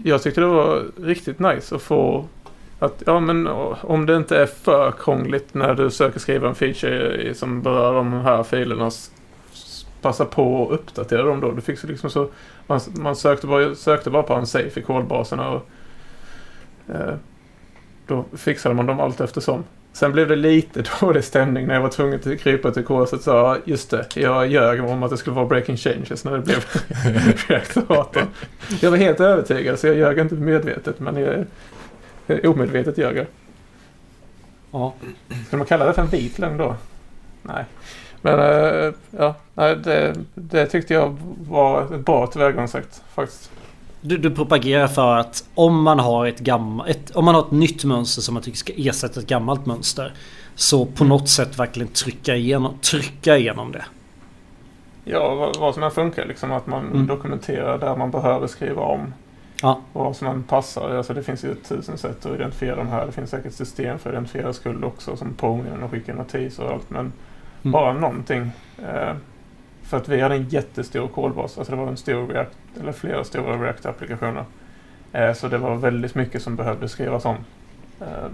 Jag 0.04 0.22
tyckte 0.22 0.40
det 0.40 0.46
var 0.46 0.82
riktigt 1.02 1.38
nice 1.38 1.74
att 1.74 1.82
få 1.82 2.24
att 2.78 3.02
ja 3.06 3.20
men 3.20 3.46
om 3.80 4.06
det 4.06 4.16
inte 4.16 4.38
är 4.38 4.46
för 4.46 4.92
krångligt 4.98 5.54
när 5.54 5.74
du 5.74 5.90
söker 5.90 6.20
skriva 6.20 6.48
en 6.48 6.54
feature 6.54 7.34
som 7.34 7.62
berör 7.62 7.94
de 7.94 8.12
här 8.12 8.42
filerna 8.42 8.90
passa 10.04 10.24
på 10.24 10.66
att 10.66 10.80
uppdatera 10.80 11.22
dem 11.22 11.40
då. 11.40 11.50
Du 11.50 11.60
fick 11.60 11.78
så 11.78 11.86
liksom 11.86 12.10
så 12.10 12.28
man, 12.66 12.80
man 12.92 13.16
sökte, 13.16 13.46
bara, 13.46 13.74
sökte 13.74 14.10
bara 14.10 14.22
på 14.22 14.34
en 14.34 14.46
safe 14.46 14.80
i 14.80 14.82
kodbaserna 14.82 15.50
och 15.50 15.66
eh, 16.88 17.14
då 18.06 18.24
fixade 18.36 18.74
man 18.74 18.86
dem 18.86 19.00
allt 19.00 19.20
eftersom. 19.20 19.64
Sen 19.92 20.12
blev 20.12 20.28
det 20.28 20.36
lite 20.36 20.84
dålig 21.00 21.24
stämning 21.24 21.66
när 21.66 21.74
jag 21.74 21.82
var 21.82 21.88
tvungen 21.88 22.14
att 22.14 22.40
krypa 22.40 22.70
till 22.70 22.84
kurset 22.84 23.18
och 23.18 23.24
sa 23.24 23.58
just 23.64 23.90
det, 23.90 24.16
jag 24.16 24.46
ljög 24.46 24.84
om 24.84 25.02
att 25.02 25.10
det 25.10 25.16
skulle 25.16 25.36
vara 25.36 25.46
breaking 25.46 25.76
changes 25.76 26.24
när 26.24 26.32
det 26.32 26.40
blev 26.40 26.64
reaktoratorn. 27.48 28.26
Jag 28.80 28.90
var 28.90 28.98
helt 28.98 29.20
övertygad 29.20 29.78
så 29.78 29.86
jag 29.86 29.96
ljög 29.96 30.18
inte 30.18 30.34
medvetet 30.34 31.00
men 31.00 31.16
jag, 31.16 31.44
jag 32.26 32.44
omedvetet 32.44 32.98
ljög 32.98 33.16
jag. 33.16 33.26
Ja. 34.70 34.94
Ska 35.46 35.56
man 35.56 35.66
kalla 35.66 35.84
det 35.86 35.92
för 35.92 36.02
en 36.02 36.08
vit 36.08 36.38
lögn 36.38 36.56
då? 36.56 36.76
Nej. 37.42 37.64
Men 38.24 38.38
äh, 38.38 38.92
ja, 39.10 39.34
det, 39.54 40.14
det 40.34 40.66
tyckte 40.66 40.94
jag 40.94 41.16
var 41.48 41.94
ett 41.94 42.04
bra 42.04 42.26
tillvägagångssätt 42.26 43.02
faktiskt. 43.14 43.50
Du, 44.00 44.16
du 44.18 44.30
propagerar 44.30 44.86
för 44.86 45.16
att 45.16 45.44
om 45.54 45.82
man 45.82 45.98
har 45.98 46.26
ett 46.26 46.38
gammalt, 46.38 47.10
om 47.14 47.24
man 47.24 47.34
har 47.34 47.42
ett 47.42 47.50
nytt 47.50 47.84
mönster 47.84 48.22
som 48.22 48.34
man 48.34 48.42
tycker 48.42 48.58
ska 48.58 48.72
ersätta 48.76 49.20
ett 49.20 49.26
gammalt 49.26 49.66
mönster. 49.66 50.12
Så 50.54 50.86
på 50.86 51.04
något 51.04 51.28
sätt 51.28 51.58
verkligen 51.58 51.88
trycka 51.88 52.36
igenom, 52.36 52.78
trycka 52.78 53.36
igenom 53.36 53.72
det. 53.72 53.84
Ja, 55.04 55.34
vad, 55.34 55.56
vad 55.56 55.74
som 55.74 55.82
än 55.82 55.90
funkar. 55.90 56.26
Liksom 56.26 56.52
att 56.52 56.66
man 56.66 56.86
mm. 56.86 57.06
dokumenterar 57.06 57.78
där 57.78 57.96
man 57.96 58.10
behöver 58.10 58.46
skriva 58.46 58.82
om. 58.82 59.14
Ja. 59.62 59.80
vad 59.92 60.16
som 60.16 60.28
än 60.28 60.42
passar. 60.42 60.96
Alltså 60.96 61.14
det 61.14 61.22
finns 61.22 61.44
ju 61.44 61.54
tusen 61.54 61.98
sätt 61.98 62.26
att 62.26 62.34
identifiera 62.34 62.76
de 62.76 62.88
här. 62.88 63.06
Det 63.06 63.12
finns 63.12 63.30
säkert 63.30 63.52
system 63.52 63.98
för 63.98 64.10
att 64.10 64.14
identifiera 64.14 64.52
skuld 64.52 64.84
också 64.84 65.16
som 65.16 65.34
påminner 65.34 65.84
och 65.84 65.90
skickar 65.90 66.14
notis 66.14 66.58
och 66.58 66.70
allt. 66.70 66.90
Men 66.90 67.12
mm. 67.64 67.72
bara 67.72 67.92
någonting. 67.92 68.50
Eh, 68.78 69.14
för 69.82 69.96
att 69.96 70.08
vi 70.08 70.20
hade 70.20 70.34
en 70.34 70.48
jättestor 70.48 71.08
kolbas. 71.08 71.58
Alltså 71.58 71.72
det 71.72 71.80
var 71.80 71.88
en 71.88 71.96
stor 71.96 72.26
React, 72.26 72.58
eller 72.80 72.92
flera 72.92 73.24
stora 73.24 73.56
React-applikationer. 73.56 74.44
Eh, 75.12 75.32
så 75.32 75.48
det 75.48 75.58
var 75.58 75.76
väldigt 75.76 76.14
mycket 76.14 76.42
som 76.42 76.56
behövde 76.56 76.88
skrivas 76.88 77.24
om. 77.24 77.36
Eh, 78.00 78.26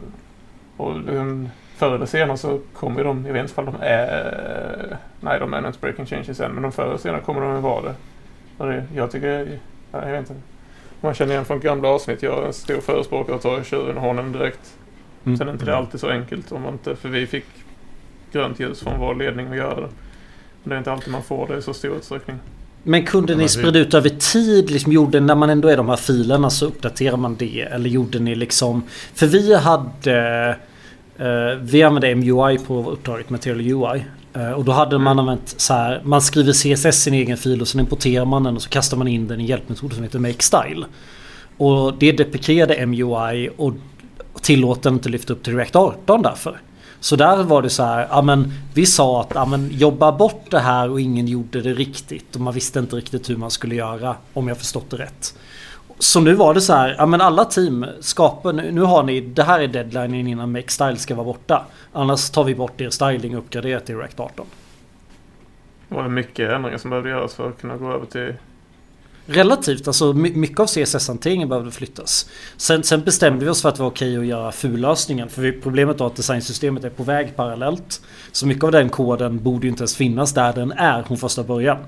och 0.76 1.00
liksom, 1.00 1.48
förr 1.76 1.94
eller 1.94 2.06
senare 2.06 2.36
så 2.36 2.60
kommer 2.72 3.04
de, 3.04 3.26
jag 3.26 3.32
vet 3.32 3.42
inte 3.42 3.60
om 3.60 3.66
de 3.66 3.74
är, 3.80 4.96
nej 5.20 5.40
de 5.40 5.54
är 5.54 5.66
inte 5.66 5.78
breaking 5.80 6.06
changes 6.06 6.40
än, 6.40 6.52
men 6.52 6.62
de 6.62 6.72
förr 6.72 6.86
eller 6.86 6.96
senare 6.96 7.20
kommer 7.20 7.40
de 7.40 7.56
att 7.56 7.62
vara 7.62 7.82
det. 7.82 7.94
Och 8.58 8.66
det 8.66 8.84
jag 8.94 9.10
tycker, 9.10 9.58
jag 9.92 10.00
vet 10.00 10.18
inte. 10.18 10.34
Man 11.00 11.14
känner 11.14 11.32
igen 11.32 11.44
från 11.44 11.60
gamla 11.60 11.88
avsnitt, 11.88 12.22
jag 12.22 12.42
är 12.42 12.46
en 12.46 12.52
stor 12.52 12.80
förespråkare 12.80 13.36
att 13.36 13.42
ta 13.42 13.62
tjuren 13.62 13.96
och 13.96 14.02
honom 14.02 14.32
direkt. 14.32 14.76
Mm. 15.24 15.38
Sen 15.38 15.48
är 15.48 15.52
inte 15.52 15.64
det 15.64 15.76
alltid 15.76 16.00
så 16.00 16.08
enkelt 16.08 16.52
om 16.52 16.62
man 16.62 16.72
inte, 16.72 16.96
för 16.96 17.08
vi 17.08 17.26
fick 17.26 17.46
grönt 18.32 18.60
ljus 18.60 18.80
från 18.80 19.00
vår 19.00 19.14
ledning 19.14 19.48
att 19.48 19.56
göra 19.56 19.80
det. 19.80 19.88
Det 20.64 20.74
är 20.74 20.78
inte 20.78 20.92
alltid 20.92 21.12
man 21.12 21.22
får 21.22 21.48
det 21.48 21.58
i 21.58 21.62
så 21.62 21.74
stor 21.74 21.96
utsträckning. 21.96 22.36
Men 22.82 23.04
kunde 23.04 23.34
ni 23.34 23.48
sprida 23.48 23.78
ut 23.78 23.94
över 23.94 24.08
tid? 24.08 24.70
Liksom 24.70 24.92
gjorde, 24.92 25.20
när 25.20 25.34
man 25.34 25.50
ändå 25.50 25.68
är 25.68 25.76
de 25.76 25.88
här 25.88 25.96
filerna 25.96 26.50
så 26.50 26.66
uppdaterar 26.66 27.16
man 27.16 27.36
det? 27.36 27.60
Eller 27.60 27.90
gjorde 27.90 28.18
ni 28.18 28.34
liksom... 28.34 28.82
För 29.14 29.26
vi 29.26 29.54
hade... 29.54 30.56
Uh, 31.20 31.58
vi 31.60 31.82
använde 31.82 32.14
MUI 32.14 32.58
på 32.58 32.90
uppdraget 32.90 33.30
Material 33.30 33.60
UI. 33.60 34.04
Uh, 34.36 34.52
och 34.52 34.64
då 34.64 34.72
hade 34.72 34.98
man 34.98 35.18
använt 35.18 35.54
så 35.56 35.74
här. 35.74 36.00
Man 36.04 36.22
skriver 36.22 36.52
CSS 36.52 37.06
i 37.06 37.10
en 37.10 37.14
egen 37.14 37.36
fil 37.36 37.60
och 37.60 37.68
sen 37.68 37.80
importerar 37.80 38.24
man 38.24 38.42
den 38.42 38.56
och 38.56 38.62
så 38.62 38.68
kastar 38.68 38.96
man 38.96 39.08
in 39.08 39.28
den 39.28 39.40
i 39.40 39.42
en 39.42 39.48
hjälpmetod 39.48 39.92
som 39.92 40.02
heter 40.02 40.18
MakeStyle. 40.18 40.84
Och 41.56 41.94
det 41.98 42.12
deprekerade 42.12 42.86
MUI 42.86 43.50
och 43.56 43.72
tillåter 44.42 44.90
inte 44.90 45.08
lyfta 45.08 45.32
upp 45.32 45.42
till 45.42 45.56
React 45.56 45.76
18 45.76 46.22
därför. 46.22 46.60
Så 47.00 47.16
där 47.16 47.42
var 47.42 47.62
det 47.62 47.70
så 47.70 47.82
här, 47.82 48.06
ja 48.10 48.22
men 48.22 48.52
vi 48.74 48.86
sa 48.86 49.20
att 49.20 49.30
ja, 49.34 49.44
men, 49.44 49.70
jobba 49.72 50.12
bort 50.12 50.50
det 50.50 50.58
här 50.58 50.90
och 50.90 51.00
ingen 51.00 51.26
gjorde 51.26 51.60
det 51.60 51.74
riktigt. 51.74 52.34
Och 52.34 52.40
man 52.40 52.54
visste 52.54 52.78
inte 52.78 52.96
riktigt 52.96 53.30
hur 53.30 53.36
man 53.36 53.50
skulle 53.50 53.74
göra 53.74 54.16
om 54.32 54.48
jag 54.48 54.58
förstått 54.58 54.90
det 54.90 54.96
rätt. 54.96 55.34
Så 55.98 56.20
nu 56.20 56.34
var 56.34 56.54
det 56.54 56.60
så 56.60 56.72
här, 56.72 56.94
ja 56.98 57.06
men 57.06 57.20
alla 57.20 57.44
team 57.44 57.86
skapar, 58.00 58.52
nu, 58.52 58.72
nu 58.72 58.80
har 58.80 59.02
ni, 59.02 59.20
det 59.20 59.42
här 59.42 59.60
är 59.60 59.68
deadlinen 59.68 60.26
innan 60.26 60.52
Make 60.52 60.68
Style 60.68 60.96
ska 60.96 61.14
vara 61.14 61.24
borta. 61.24 61.66
Annars 61.92 62.30
tar 62.30 62.44
vi 62.44 62.54
bort 62.54 62.80
er 62.80 62.90
styling 62.90 63.36
och 63.36 63.42
uppgraderar 63.42 63.80
till 63.80 63.96
React 63.96 64.20
18. 64.20 64.46
Det 65.88 65.94
Var 65.94 66.08
mycket 66.08 66.50
ändringar 66.50 66.78
som 66.78 66.90
behövde 66.90 67.10
göras 67.10 67.34
för 67.34 67.48
att 67.48 67.60
kunna 67.60 67.76
gå 67.76 67.92
över 67.92 68.06
till 68.06 68.34
Relativt, 69.32 69.86
alltså 69.86 70.12
mycket 70.12 70.60
av 70.60 70.66
CSS-hanteringen 70.66 71.48
behövde 71.48 71.70
flyttas. 71.70 72.30
Sen, 72.56 72.82
sen, 72.82 73.00
bestämde 73.04 73.44
vi 73.44 73.50
oss 73.50 73.62
för 73.62 73.68
att 73.68 73.74
det 73.74 73.82
var 73.82 73.90
okej 73.90 74.18
att 74.18 74.26
göra 74.26 74.52
fullösningen. 74.52 75.28
För 75.28 75.42
vi, 75.42 75.52
problemet 75.52 76.00
var 76.00 76.06
att 76.06 76.16
designsystemet 76.16 76.84
är 76.84 76.90
på 76.90 77.02
väg 77.02 77.36
parallellt. 77.36 78.00
Så 78.32 78.46
mycket 78.46 78.64
av 78.64 78.72
den 78.72 78.88
koden 78.88 79.42
borde 79.42 79.68
inte 79.68 79.80
ens 79.80 79.96
finnas 79.96 80.34
där 80.34 80.52
den 80.52 80.72
är 80.72 81.02
från 81.02 81.16
första 81.16 81.42
början. 81.42 81.78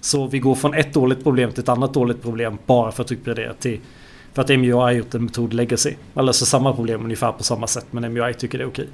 Så 0.00 0.26
vi 0.26 0.38
går 0.38 0.54
från 0.54 0.74
ett 0.74 0.94
dåligt 0.94 1.22
problem 1.22 1.52
till 1.52 1.62
ett 1.62 1.68
annat 1.68 1.94
dåligt 1.94 2.22
problem 2.22 2.58
bara 2.66 2.92
för 2.92 3.02
att 3.02 3.12
uppgradera 3.12 3.54
till 3.54 3.80
för 4.34 4.42
att 4.42 4.48
MUI 4.48 4.70
har 4.70 4.92
gjort 4.92 5.14
en 5.14 5.24
metod 5.24 5.54
legacy. 5.54 5.94
Man 6.12 6.26
löser 6.26 6.46
samma 6.46 6.72
problem 6.72 7.04
ungefär 7.04 7.32
på 7.32 7.44
samma 7.44 7.66
sätt 7.66 7.86
men 7.90 8.12
MUI 8.12 8.34
tycker 8.34 8.58
det 8.58 8.64
är 8.64 8.68
okej. 8.68 8.88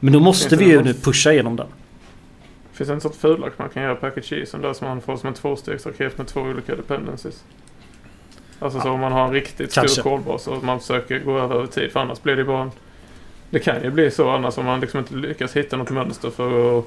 Men 0.00 0.12
då 0.12 0.20
måste 0.20 0.56
vi 0.56 0.64
ju 0.64 0.82
nu 0.82 0.94
pusha 0.94 1.32
igenom 1.32 1.56
den. 1.56 1.66
Finns 2.78 2.88
det 2.88 2.94
en 2.94 3.00
sorts 3.00 3.18
fulak 3.18 3.58
man 3.58 3.68
kan 3.68 3.82
göra 3.82 3.94
package 3.94 4.48
som 4.48 4.62
där 4.62 4.72
som 4.72 4.88
man 4.88 5.00
får 5.00 5.16
som 5.16 5.28
en 5.28 5.34
tvåstegsraket 5.34 6.18
med 6.18 6.26
två 6.26 6.40
olika 6.40 6.76
dependencies? 6.76 7.44
Alltså 8.58 8.78
ja. 8.78 8.82
så 8.82 8.90
om 8.90 9.00
man 9.00 9.12
har 9.12 9.24
en 9.24 9.32
riktigt 9.32 9.74
Kanske. 9.74 9.92
stor 9.92 10.02
kolbas 10.02 10.46
och 10.46 10.64
man 10.64 10.80
försöker 10.80 11.18
gå 11.18 11.38
över 11.38 11.54
över 11.54 11.66
tid. 11.66 11.92
För 11.92 12.00
annars 12.00 12.22
blir 12.22 12.36
det 12.36 12.44
bara 12.44 12.62
en... 12.62 12.70
Det 13.50 13.58
kan 13.58 13.82
ju 13.82 13.90
bli 13.90 14.10
så 14.10 14.30
annars 14.30 14.58
om 14.58 14.64
man 14.64 14.80
liksom 14.80 15.00
inte 15.00 15.14
lyckas 15.14 15.56
hitta 15.56 15.76
något 15.76 15.90
mönster 15.90 16.30
för 16.30 16.78
att 16.78 16.84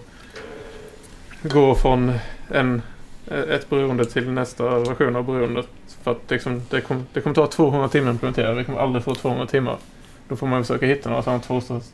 gå 1.42 1.76
från 1.76 2.12
en, 2.50 2.82
ett 3.28 3.70
beroende 3.70 4.06
till 4.06 4.32
nästa 4.32 4.80
version 4.80 5.16
av 5.16 5.26
beroendet. 5.26 5.68
För 6.04 6.12
att 6.12 6.32
liksom, 6.32 6.62
det, 6.70 6.82
kom, 6.82 7.08
det 7.14 7.22
kommer 7.22 7.34
ta 7.34 7.48
200 7.48 7.90
timmar 7.90 8.10
att 8.10 8.14
implementera. 8.14 8.54
Vi 8.54 8.64
kommer 8.64 8.80
aldrig 8.80 9.04
få 9.04 9.16
200 9.16 9.48
timmar. 9.48 9.78
Då 10.28 10.36
får 10.36 10.48
man 10.48 10.64
försöka 10.64 10.86
hitta 10.86 11.10
några 11.10 11.24
sådana 11.24 11.42
tvåstegs... 11.42 11.94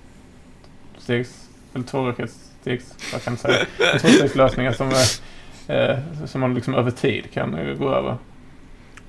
Eller 1.74 1.86
tvårakets 1.86 2.47
tvåstegs, 2.68 3.12
vad 3.14 3.24
kan 3.24 3.38
säga, 3.38 3.66
tvåstegslösningar 4.02 4.72
som, 4.72 4.90
eh, 5.68 5.78
eh, 5.78 6.00
som 6.26 6.42
man 6.42 6.54
liksom 6.54 6.76
över 6.76 6.92
tid 6.92 7.32
kan 7.34 7.54
eh, 7.54 7.74
gå 7.74 7.96
över. 7.96 8.18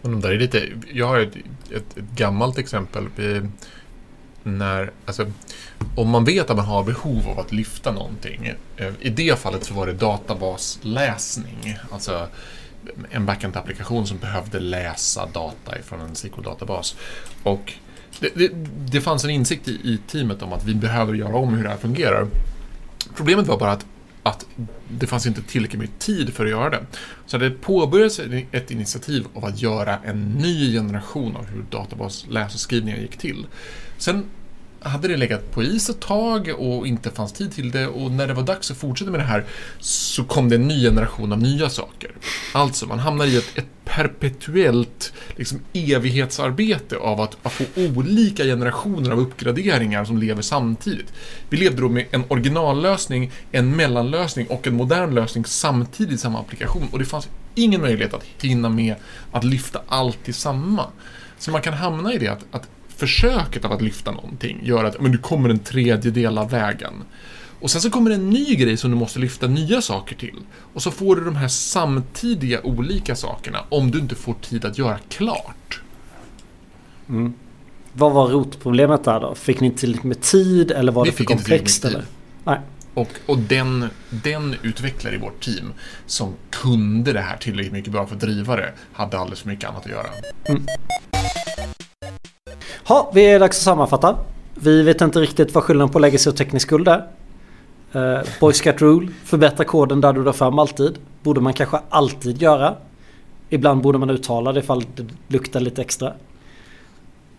Och 0.02 0.10
de 0.10 0.20
där 0.20 0.30
är 0.30 0.38
lite, 0.38 0.68
jag 0.92 1.06
har 1.06 1.18
ett, 1.18 1.36
ett, 1.70 1.96
ett 1.96 2.04
gammalt 2.16 2.58
exempel. 2.58 3.08
När, 4.42 4.90
alltså, 5.06 5.26
om 5.96 6.08
man 6.08 6.24
vet 6.24 6.50
att 6.50 6.56
man 6.56 6.66
har 6.66 6.84
behov 6.84 7.28
av 7.28 7.38
att 7.38 7.52
lyfta 7.52 7.92
någonting. 7.92 8.52
Eh, 8.76 8.92
I 9.00 9.10
det 9.10 9.38
fallet 9.38 9.64
så 9.64 9.74
var 9.74 9.86
det 9.86 9.92
databasläsning. 9.92 11.78
Alltså 11.90 12.28
en 13.10 13.26
backend-applikation 13.26 14.06
som 14.06 14.18
behövde 14.18 14.60
läsa 14.60 15.26
data 15.26 15.78
ifrån 15.78 16.00
en 16.00 16.14
SQL-databas. 16.14 16.96
Och 17.42 17.74
det, 18.20 18.30
det, 18.34 18.50
det, 18.92 19.00
fanns 19.00 19.24
en 19.24 19.30
insikt 19.30 19.68
i, 19.68 19.72
i 19.72 19.98
teamet 20.06 20.42
om 20.42 20.52
att 20.52 20.64
vi 20.64 20.74
behöver 20.74 21.14
göra 21.14 21.36
om 21.36 21.54
hur 21.54 21.62
det 21.62 21.70
här 21.70 21.76
fungerar. 21.76 22.26
Problemet 23.16 23.46
var 23.46 23.58
bara 23.58 23.72
att, 23.72 23.86
att 24.22 24.46
det 24.88 25.06
fanns 25.06 25.26
inte 25.26 25.42
tillräckligt 25.42 25.80
mycket 25.80 25.98
tid 25.98 26.34
för 26.34 26.44
att 26.44 26.50
göra 26.50 26.70
det. 26.70 26.86
Så 27.26 27.38
det 27.38 27.50
påbörjades 27.50 28.20
ett 28.52 28.70
initiativ 28.70 29.26
av 29.34 29.44
att 29.44 29.62
göra 29.62 29.98
en 30.04 30.30
ny 30.30 30.72
generation 30.72 31.36
av 31.36 31.46
hur 31.46 31.62
databasläs 31.70 32.54
och 32.54 32.60
skrivningar 32.60 32.98
gick 32.98 33.16
till. 33.16 33.46
Sen 33.98 34.24
hade 34.80 35.08
det 35.08 35.16
legat 35.16 35.52
på 35.52 35.62
is 35.62 35.90
ett 35.90 36.00
tag 36.00 36.54
och 36.58 36.86
inte 36.86 37.10
fanns 37.10 37.32
tid 37.32 37.52
till 37.52 37.70
det 37.70 37.86
och 37.86 38.10
när 38.10 38.26
det 38.26 38.34
var 38.34 38.42
dags 38.42 38.70
att 38.70 38.76
fortsätta 38.76 39.10
med 39.10 39.20
det 39.20 39.24
här 39.24 39.44
så 39.78 40.24
kom 40.24 40.48
det 40.48 40.54
en 40.54 40.68
ny 40.68 40.82
generation 40.82 41.32
av 41.32 41.38
nya 41.38 41.70
saker. 41.70 42.10
Alltså, 42.52 42.86
man 42.86 42.98
hamnar 42.98 43.26
i 43.26 43.36
ett, 43.36 43.58
ett 43.58 43.66
perpetuellt 43.84 45.12
liksom, 45.36 45.60
evighetsarbete 45.72 46.96
av 46.96 47.20
att, 47.20 47.36
att 47.42 47.52
få 47.52 47.64
olika 47.76 48.44
generationer 48.44 49.10
av 49.10 49.18
uppgraderingar 49.20 50.04
som 50.04 50.18
lever 50.18 50.42
samtidigt. 50.42 51.12
Vi 51.50 51.56
levde 51.56 51.80
då 51.80 51.88
med 51.88 52.06
en 52.10 52.24
originallösning, 52.28 53.32
en 53.52 53.76
mellanlösning 53.76 54.46
och 54.46 54.66
en 54.66 54.74
modern 54.74 55.14
lösning 55.14 55.44
samtidigt 55.44 56.14
i 56.14 56.18
samma 56.18 56.40
applikation 56.40 56.88
och 56.92 56.98
det 56.98 57.04
fanns 57.04 57.28
ingen 57.54 57.80
möjlighet 57.80 58.14
att 58.14 58.24
hinna 58.40 58.68
med 58.68 58.94
att 59.32 59.44
lyfta 59.44 59.80
allt 59.88 60.28
i 60.28 60.32
samma. 60.32 60.86
Så 61.38 61.50
man 61.50 61.62
kan 61.62 61.74
hamna 61.74 62.12
i 62.12 62.18
det 62.18 62.28
att, 62.28 62.44
att 62.50 62.68
försöket 62.98 63.64
av 63.64 63.72
att 63.72 63.82
lyfta 63.82 64.10
någonting 64.10 64.60
gör 64.62 64.84
att 64.84 65.00
men 65.00 65.12
du 65.12 65.18
kommer 65.18 65.48
en 65.48 65.58
tredjedel 65.58 66.38
av 66.38 66.50
vägen. 66.50 66.92
Och 67.60 67.70
sen 67.70 67.80
så 67.80 67.90
kommer 67.90 68.10
det 68.10 68.16
en 68.16 68.30
ny 68.30 68.54
grej 68.54 68.76
som 68.76 68.90
du 68.90 68.96
måste 68.96 69.18
lyfta 69.18 69.46
nya 69.46 69.82
saker 69.82 70.16
till. 70.16 70.36
Och 70.74 70.82
så 70.82 70.90
får 70.90 71.16
du 71.16 71.24
de 71.24 71.36
här 71.36 71.48
samtidiga 71.48 72.60
olika 72.62 73.16
sakerna 73.16 73.58
om 73.68 73.90
du 73.90 73.98
inte 73.98 74.14
får 74.14 74.34
tid 74.34 74.64
att 74.64 74.78
göra 74.78 74.98
klart. 75.08 75.80
Mm. 77.08 77.34
Vad 77.92 78.12
var 78.12 78.28
rotproblemet 78.28 79.04
där 79.04 79.20
då? 79.20 79.34
Fick 79.34 79.60
ni 79.60 79.66
inte 79.66 79.80
tillräckligt 79.80 80.04
med 80.04 80.20
tid 80.20 80.70
eller 80.70 80.92
var 80.92 81.04
Vi 81.04 81.10
det 81.10 81.16
för 81.16 81.24
komplext? 81.24 81.84
Eller? 81.84 82.04
Nej. 82.44 82.58
Och, 82.94 83.08
och 83.26 83.38
den, 83.38 83.88
den 84.10 84.56
utvecklare 84.62 85.14
i 85.14 85.18
vårt 85.18 85.44
team 85.44 85.72
som 86.06 86.34
kunde 86.50 87.12
det 87.12 87.20
här 87.20 87.36
tillräckligt 87.36 87.72
mycket 87.72 87.92
bra 87.92 88.06
för 88.06 88.14
att 88.14 88.20
driva 88.20 88.56
det 88.56 88.72
hade 88.92 89.18
alldeles 89.18 89.40
för 89.40 89.48
mycket 89.48 89.70
annat 89.70 89.84
att 89.84 89.90
göra. 89.90 90.08
Ha, 92.88 93.10
vi 93.14 93.26
är 93.26 93.40
dags 93.40 93.56
att 93.56 93.62
sammanfatta. 93.62 94.16
Vi 94.54 94.82
vet 94.82 95.00
inte 95.00 95.20
riktigt 95.20 95.54
vad 95.54 95.64
skillnaden 95.64 95.92
på 95.92 95.98
legacy 95.98 96.30
och 96.30 96.36
teknisk 96.36 96.66
skuld 96.66 96.88
är. 96.88 97.06
Eh, 97.92 98.00
uh, 98.00 98.20
Boy 98.40 98.52
Scout 98.52 98.82
Rule, 98.82 99.08
förbättra 99.24 99.64
koden 99.64 100.00
där 100.00 100.12
du 100.12 100.24
drar 100.24 100.32
fram 100.32 100.58
alltid. 100.58 100.98
Borde 101.22 101.40
man 101.40 101.52
kanske 101.52 101.78
alltid 101.88 102.42
göra. 102.42 102.74
Ibland 103.48 103.82
borde 103.82 103.98
man 103.98 104.10
uttala 104.10 104.52
det 104.52 104.60
ifall 104.60 104.84
det 104.96 105.06
luktar 105.28 105.60
lite 105.60 105.80
extra. 105.80 106.12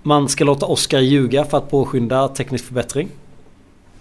Man 0.03 0.29
ska 0.29 0.43
låta 0.43 0.65
Oscar 0.65 0.99
ljuga 0.99 1.45
för 1.45 1.57
att 1.57 1.69
påskynda 1.69 2.27
teknisk 2.27 2.65
förbättring. 2.65 3.09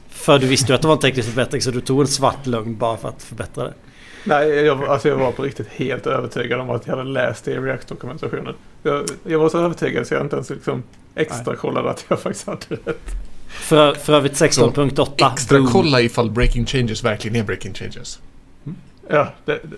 För 0.09 0.39
du 0.39 0.47
visste 0.47 0.73
ju 0.73 0.75
att 0.75 0.83
det 0.83 0.89
var 0.89 0.95
en 0.95 1.01
teknisk 1.01 1.29
förbättring 1.29 1.63
så 1.63 1.71
du 1.71 1.81
tog 1.81 2.01
en 2.01 2.07
svart 2.07 2.47
lögn 2.47 2.77
bara 2.77 2.97
för 2.97 3.09
att 3.09 3.23
förbättra 3.23 3.65
det. 3.65 3.75
Nej, 4.25 4.49
jag, 4.49 4.85
alltså 4.85 5.09
jag 5.09 5.17
var 5.17 5.33
på 5.33 5.43
riktigt 5.43 5.69
helt 5.69 6.07
övertygad 6.07 6.61
om 6.61 6.71
att 6.71 6.87
jag 6.87 6.97
hade 6.97 7.11
läst 7.11 7.45
det 7.45 7.53
i 7.53 7.59
React-dokumentationen. 7.59 8.55
Jag, 8.83 9.05
jag 9.25 9.39
var 9.39 9.49
så 9.49 9.59
övertygad 9.59 10.07
så 10.07 10.15
jag 10.15 10.23
inte 10.23 10.37
ens 10.37 10.51
liksom 10.51 10.83
extra 11.19 11.57
kollade 11.57 11.91
att 11.91 12.05
jag 12.09 12.21
faktiskt 12.21 12.47
hade 12.47 12.77
rätt. 12.85 13.15
För, 13.49 13.95
för 13.95 14.13
övrigt 14.13 14.33
16.8. 14.33 15.33
Extra 15.33 15.59
boom. 15.59 15.71
kolla 15.73 16.01
ifall 16.01 16.31
breaking 16.31 16.67
changes 16.67 17.05
verkligen 17.05 17.37
är 17.37 17.45
breaking 17.45 17.75
changes. 17.75 18.21
Ja, 19.09 19.33
det, 19.45 19.53
det, 19.53 19.77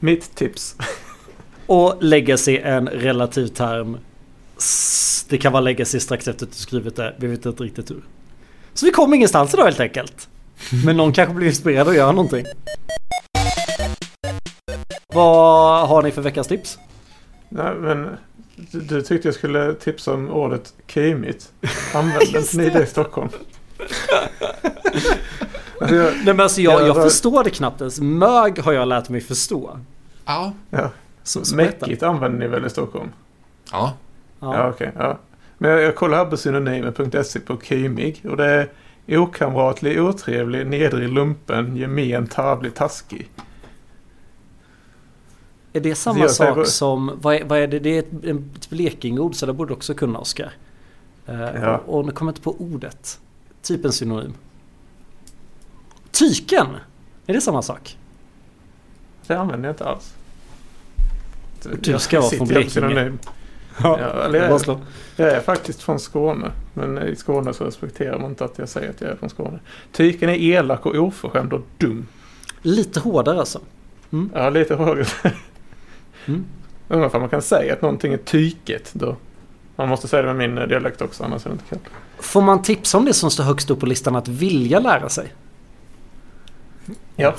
mitt 0.00 0.34
tips. 0.34 0.76
Och 1.66 1.96
legacy 2.00 2.56
är 2.56 2.76
en 2.76 2.88
relativ 2.88 3.46
term. 3.46 3.98
Det 5.28 5.38
kan 5.38 5.52
vara 5.52 5.60
legacy 5.60 6.00
strax 6.00 6.28
efter 6.28 6.46
att 6.46 6.52
du 6.52 6.58
skrivit 6.58 6.96
det. 6.96 7.14
Vi 7.18 7.26
vet 7.26 7.46
inte 7.46 7.62
riktigt 7.62 7.90
hur. 7.90 8.04
Så 8.74 8.86
vi 8.86 8.92
kom 8.92 9.14
ingenstans 9.14 9.54
idag 9.54 9.64
helt 9.64 9.80
enkelt. 9.80 10.28
Men 10.84 10.96
någon 10.96 11.12
kanske 11.12 11.34
blir 11.34 11.46
inspirerad 11.46 11.88
att 11.88 11.94
göra 11.94 12.12
någonting. 12.12 12.46
Vad 15.14 15.88
har 15.88 16.02
ni 16.02 16.10
för 16.10 16.22
veckans 16.22 16.46
tips? 16.48 16.78
Nej, 17.48 17.74
men 17.74 18.08
du, 18.56 18.80
du 18.80 19.02
tyckte 19.02 19.28
jag 19.28 19.34
skulle 19.34 19.74
tipsa 19.74 20.14
om 20.14 20.30
ordet 20.30 20.74
kymigt. 20.86 21.52
Använder 21.94 22.38
inte 22.38 22.56
ni 22.56 22.70
det 22.70 22.82
i 22.82 22.86
Stockholm? 22.86 23.28
alltså 25.80 25.96
jag, 25.96 26.12
Nej 26.14 26.24
men 26.24 26.40
alltså 26.40 26.60
jag, 26.60 26.80
Ja, 26.82 26.86
jag 26.86 26.94
vad- 26.94 27.04
förstår 27.04 27.44
det 27.44 27.50
knappt 27.50 27.80
ens. 27.80 28.00
Mög 28.00 28.58
har 28.58 28.72
jag 28.72 28.88
lärt 28.88 29.08
mig 29.08 29.20
förstå. 29.20 29.78
Ja. 30.24 30.52
ja, 30.70 30.90
Så, 31.22 31.44
så 31.44 31.56
berätta. 31.56 31.86
mäckigt 31.86 32.02
använder 32.02 32.38
ni 32.38 32.46
väl 32.48 32.66
i 32.66 32.70
Stockholm? 32.70 33.08
Ja. 33.72 33.92
Ja, 34.40 34.54
Ja. 34.56 34.68
okej. 34.70 34.92
ja. 34.98 35.18
Men 35.58 35.70
jag, 35.70 35.82
jag 35.82 35.96
kollar 35.96 36.18
här 36.18 36.24
på 36.24 36.36
synonymer.se 36.36 37.40
på 37.40 37.60
kymig 37.62 38.22
och 38.30 38.36
det 38.36 38.68
är 39.06 39.18
okamratlig, 39.18 40.02
otrevlig, 40.02 40.66
nedrig, 40.66 41.08
lumpen, 41.08 41.76
gemen, 41.76 42.26
tarvlig, 42.26 42.74
taskig. 42.74 43.28
Är 45.76 45.80
det 45.80 45.94
samma 45.94 46.18
jag 46.18 46.30
säger 46.30 46.50
sak 46.50 46.56
bara- 46.56 46.64
som, 46.66 47.18
vad 47.22 47.34
är, 47.34 47.44
vad 47.44 47.58
är 47.58 47.66
det? 47.66 47.78
Det 47.78 47.90
är 47.90 47.98
ett, 47.98 48.24
ett 48.24 48.70
blekingord 48.70 49.34
så 49.34 49.46
det 49.46 49.52
borde 49.52 49.72
också 49.72 49.94
kunna 49.94 50.18
Oskar. 50.18 50.52
Eh, 51.26 51.40
Ja. 51.40 51.76
och, 51.86 51.98
och 51.98 52.06
nu 52.06 52.12
kommer 52.12 52.30
jag 52.30 52.32
inte 52.32 52.42
på 52.42 52.56
ordet. 52.58 53.20
Typ 53.62 53.84
en 53.84 53.92
synonym. 53.92 54.34
Tyken! 56.10 56.66
Är 57.26 57.34
det 57.34 57.40
samma 57.40 57.62
sak? 57.62 57.98
Det 59.26 59.34
använder 59.34 59.68
jag 59.68 59.72
inte 59.72 59.84
alls. 59.84 60.14
Du 61.80 61.98
ska 61.98 62.20
vara 62.20 62.30
från 62.30 62.38
på 62.38 62.44
Blekinge. 62.44 62.70
synonym. 62.70 63.18
Ja, 63.82 64.00
jag, 64.00 64.34
är, 64.34 64.78
jag 65.16 65.28
är 65.32 65.40
faktiskt 65.40 65.82
från 65.82 65.98
Skåne. 66.00 66.50
Men 66.74 66.98
i 67.08 67.16
Skåne 67.16 67.52
så 67.54 67.64
respekterar 67.64 68.18
man 68.18 68.30
inte 68.30 68.44
att 68.44 68.58
jag 68.58 68.68
säger 68.68 68.90
att 68.90 69.00
jag 69.00 69.10
är 69.10 69.16
från 69.16 69.30
Skåne. 69.30 69.58
Tyken 69.92 70.28
är 70.28 70.34
elak 70.34 70.86
och 70.86 70.94
oförskämd 70.94 71.52
och 71.52 71.60
dum. 71.78 72.06
Lite 72.62 73.00
hårdare 73.00 73.38
alltså. 73.38 73.60
Ja, 74.34 74.50
lite 74.50 74.76
högre. 74.76 75.06
Mm. 76.26 76.44
Undrar 76.88 77.14
om 77.14 77.20
man 77.20 77.30
kan 77.30 77.42
säga 77.42 77.72
att 77.72 77.82
någonting 77.82 78.12
är 78.12 78.16
tyket 78.16 78.90
då. 78.92 79.16
Man 79.76 79.88
måste 79.88 80.08
säga 80.08 80.22
det 80.22 80.34
med 80.34 80.48
min 80.48 80.58
eh, 80.58 80.68
dialekt 80.68 81.02
också, 81.02 81.24
annars 81.24 81.46
är 81.46 81.50
det 81.50 81.52
inte 81.52 81.64
kul. 81.68 81.78
Får 82.18 82.42
man 82.42 82.62
tipsa 82.62 82.98
om 82.98 83.04
det 83.04 83.12
som 83.12 83.30
står 83.30 83.44
högst 83.44 83.70
upp 83.70 83.80
på 83.80 83.86
listan 83.86 84.16
att 84.16 84.28
vilja 84.28 84.78
lära 84.80 85.08
sig? 85.08 85.32
Ja. 87.16 87.32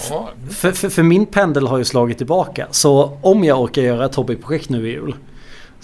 För, 0.49 0.71
för, 0.71 0.89
för 0.89 1.03
min 1.03 1.25
pendel 1.25 1.67
har 1.67 1.77
ju 1.77 1.83
slagit 1.83 2.17
tillbaka. 2.17 2.67
Så 2.71 3.17
om 3.21 3.43
jag 3.43 3.61
orkar 3.61 3.81
göra 3.81 4.05
ett 4.05 4.15
hobbyprojekt 4.15 4.69
nu 4.69 4.87
i 4.87 4.91
jul. 4.91 5.15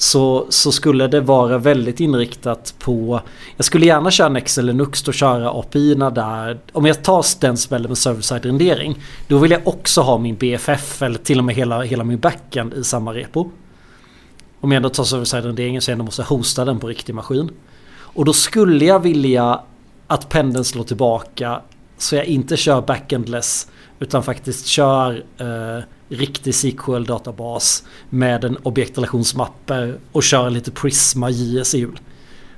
Så, 0.01 0.45
så 0.49 0.71
skulle 0.71 1.07
det 1.07 1.21
vara 1.21 1.57
väldigt 1.57 1.99
inriktat 1.99 2.75
på... 2.79 3.21
Jag 3.57 3.65
skulle 3.65 3.85
gärna 3.85 4.11
köra 4.11 4.29
Nex 4.29 4.57
eller 4.57 4.73
Nuxt 4.73 5.07
och 5.07 5.13
köra 5.13 5.51
API 5.51 5.95
där. 5.95 6.59
Om 6.71 6.85
jag 6.85 7.03
tar 7.03 7.41
den 7.41 7.57
smällen 7.57 7.87
med 7.89 7.97
server-side 7.97 8.45
rendering. 8.45 8.99
Då 9.27 9.37
vill 9.37 9.51
jag 9.51 9.67
också 9.67 10.01
ha 10.01 10.17
min 10.17 10.35
BFF 10.35 11.01
eller 11.01 11.19
till 11.19 11.39
och 11.39 11.45
med 11.45 11.55
hela, 11.55 11.81
hela 11.81 12.03
min 12.03 12.19
backend 12.19 12.73
i 12.73 12.83
samma 12.83 13.13
repo. 13.13 13.49
Om 14.61 14.71
jag 14.71 14.77
ändå 14.77 14.89
tar 14.89 15.03
server-side 15.03 15.45
renderingen 15.45 15.81
så 15.81 15.91
jag 15.91 15.93
ändå 15.93 16.05
måste 16.05 16.23
hosta 16.23 16.65
den 16.65 16.79
på 16.79 16.87
riktig 16.87 17.15
maskin. 17.15 17.49
Och 17.93 18.25
då 18.25 18.33
skulle 18.33 18.85
jag 18.85 18.99
vilja 18.99 19.61
att 20.07 20.29
pendeln 20.29 20.65
slår 20.65 20.83
tillbaka 20.83 21.61
så 21.97 22.15
jag 22.15 22.25
inte 22.25 22.57
kör 22.57 22.81
backendless 22.81 23.67
utan 23.99 24.23
faktiskt 24.23 24.65
kör 24.65 25.23
eh, 25.37 25.83
riktig 26.11 26.55
SQL-databas 26.55 27.83
med 28.09 28.43
en 28.43 28.57
objektrelationsmapper 28.57 29.99
och 30.11 30.23
kör 30.23 30.49
lite 30.49 30.71
Prisma 30.71 31.29
JS 31.29 31.75
i 31.75 31.77
jul. 31.77 31.99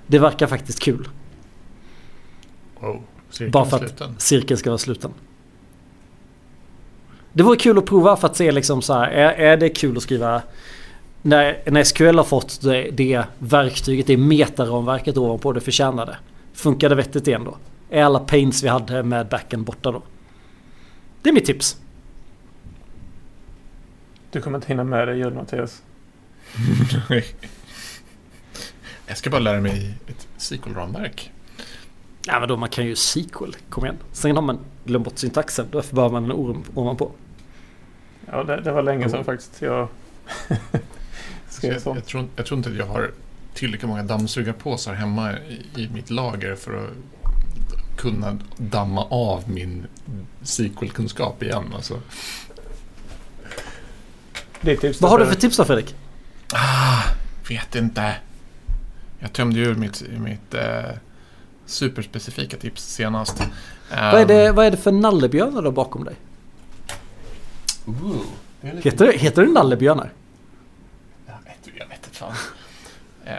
Det 0.07 0.19
verkar 0.19 0.47
faktiskt 0.47 0.79
kul. 0.79 1.07
Wow. 2.79 3.01
Bara 3.51 3.65
för 3.65 3.85
att 3.85 4.21
cirkeln 4.21 4.57
ska 4.57 4.69
vara 4.69 4.77
sluten. 4.77 5.11
Det 7.33 7.43
vore 7.43 7.57
kul 7.57 7.77
att 7.77 7.85
prova 7.85 8.15
för 8.15 8.27
att 8.27 8.35
se 8.35 8.51
liksom 8.51 8.81
så 8.81 8.93
här, 8.93 9.07
är, 9.11 9.33
är 9.33 9.57
det 9.57 9.69
kul 9.69 9.97
att 9.97 10.03
skriva 10.03 10.41
när, 11.21 11.71
när 11.71 11.83
SQL 11.83 12.17
har 12.17 12.23
fått 12.23 12.61
det, 12.61 12.89
det 12.91 13.23
verktyget, 13.39 14.07
det 14.07 14.17
metaramverket 14.17 15.17
ovanpå 15.17 15.51
det 15.51 15.61
förtjänade. 15.61 16.17
Funkar 16.53 16.89
det 16.89 16.95
vettigt 16.95 17.27
igen 17.27 17.43
då? 17.43 17.57
Är 17.89 18.03
alla 18.03 18.19
pains 18.19 18.63
vi 18.63 18.67
hade 18.67 19.03
med 19.03 19.27
backen 19.27 19.63
borta 19.63 19.91
då? 19.91 20.01
Det 21.21 21.29
är 21.29 21.33
mitt 21.33 21.45
tips. 21.45 21.77
Du 24.33 24.41
kommer 24.41 24.57
inte 24.57 24.67
hinna 24.67 24.83
med 24.83 25.07
det 25.07 25.13
i 25.13 25.17
jul, 25.17 25.33
Mattias. 25.33 25.81
Jag 29.07 29.17
ska 29.17 29.29
bara 29.29 29.41
lära 29.41 29.61
mig 29.61 29.93
ett 30.07 30.27
SQL-ramverk. 30.37 31.31
Ja 32.25 32.39
men 32.39 32.49
då 32.49 32.57
man 32.57 32.69
kan 32.69 32.85
ju 32.85 32.95
SQL, 32.95 33.51
kom 33.69 33.85
igen. 33.85 33.97
Sen 34.11 34.35
har 34.35 34.43
man 34.43 34.59
glömt 34.85 35.05
bort 35.05 35.17
syntaxen, 35.17 35.67
därför 35.71 35.95
behöver 35.95 36.13
man 36.13 36.25
en 36.25 36.31
orm 36.31 36.63
ovanpå. 36.75 37.11
Ja, 38.31 38.43
det, 38.43 38.61
det 38.61 38.71
var 38.71 38.81
länge 38.81 39.09
sedan 39.09 39.25
faktiskt. 39.25 39.61
Jag 39.61 39.87
skrev 41.49 41.73
jag, 41.73 41.81
sånt. 41.81 41.95
jag, 41.95 42.05
tror, 42.05 42.27
jag 42.35 42.45
tror 42.45 42.57
inte 42.57 42.69
att 42.69 42.75
jag 42.75 42.85
har 42.85 43.11
tillräckligt 43.53 43.89
många 43.89 44.03
dammsugarpåsar 44.03 44.93
hemma 44.93 45.33
i, 45.39 45.83
i 45.83 45.89
mitt 45.93 46.09
lager 46.09 46.55
för 46.55 46.85
att 46.85 46.91
kunna 47.97 48.39
damma 48.57 49.05
av 49.05 49.49
min 49.49 49.87
SQL-kunskap 50.41 51.43
igen. 51.43 51.65
Alltså. 51.75 51.99
Ditt 54.63 54.81
tips 54.81 55.01
Vad 55.01 55.11
har 55.11 55.19
du 55.19 55.25
för 55.25 55.35
tips 55.35 55.57
då 55.57 55.65
Fredrik? 55.65 55.95
Ah, 56.53 57.01
vet 57.49 57.75
inte. 57.75 58.15
Jag 59.19 59.33
tömde 59.33 59.59
ju 59.59 59.65
ur 59.65 59.75
mitt, 59.75 60.03
mitt 60.19 60.53
eh, 60.53 60.63
superspecifika 61.65 62.57
tips 62.57 62.83
senast. 62.83 63.43
Vad, 63.89 64.21
är 64.21 64.25
det, 64.25 64.51
vad 64.51 64.65
är 64.65 64.71
det 64.71 64.77
för 64.77 64.91
nallebjörnar 64.91 65.61
då 65.61 65.71
bakom 65.71 66.03
dig? 66.03 66.15
Ooh, 67.85 68.15
det 68.61 68.67
är 68.67 68.73
lite- 68.73 68.89
Heter 68.89 69.05
det, 69.05 69.17
heter 69.17 69.41
det 69.45 69.51
nallebjörnar? 69.51 70.11
Jag 71.27 71.33
vet, 71.45 71.75
jag 71.79 71.87
vet 71.87 72.05
inte 72.05 72.17
fan. 72.17 72.33
Eh, 73.25 73.35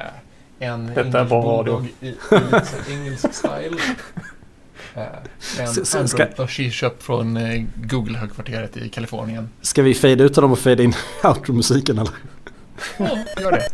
en 0.58 0.86
Detta 0.86 1.00
är 1.00 1.04
engelsk 1.04 1.28
bra 1.28 1.42
radio. 1.58 1.76
bulldog 1.80 1.92
i, 2.00 2.08
i 2.88 2.94
engelsk 2.94 3.34
style. 3.34 3.76
Eh, 4.96 5.02
En 5.60 5.74
så 5.84 6.08
ska- 6.08 6.26
köpt 6.70 7.02
från 7.02 7.36
eh, 7.36 7.64
Google-högkvarteret 7.74 8.76
i 8.76 8.88
Kalifornien. 8.88 9.48
Ska 9.60 9.82
vi 9.82 9.94
fade 9.94 10.24
ut 10.24 10.34
dem 10.34 10.52
och 10.52 10.58
fade 10.58 10.82
in 10.84 10.94
outro-musiken 11.24 11.98
eller? 11.98 12.12
Ja, 12.98 13.18
gör 13.40 13.52
det. 13.52 13.68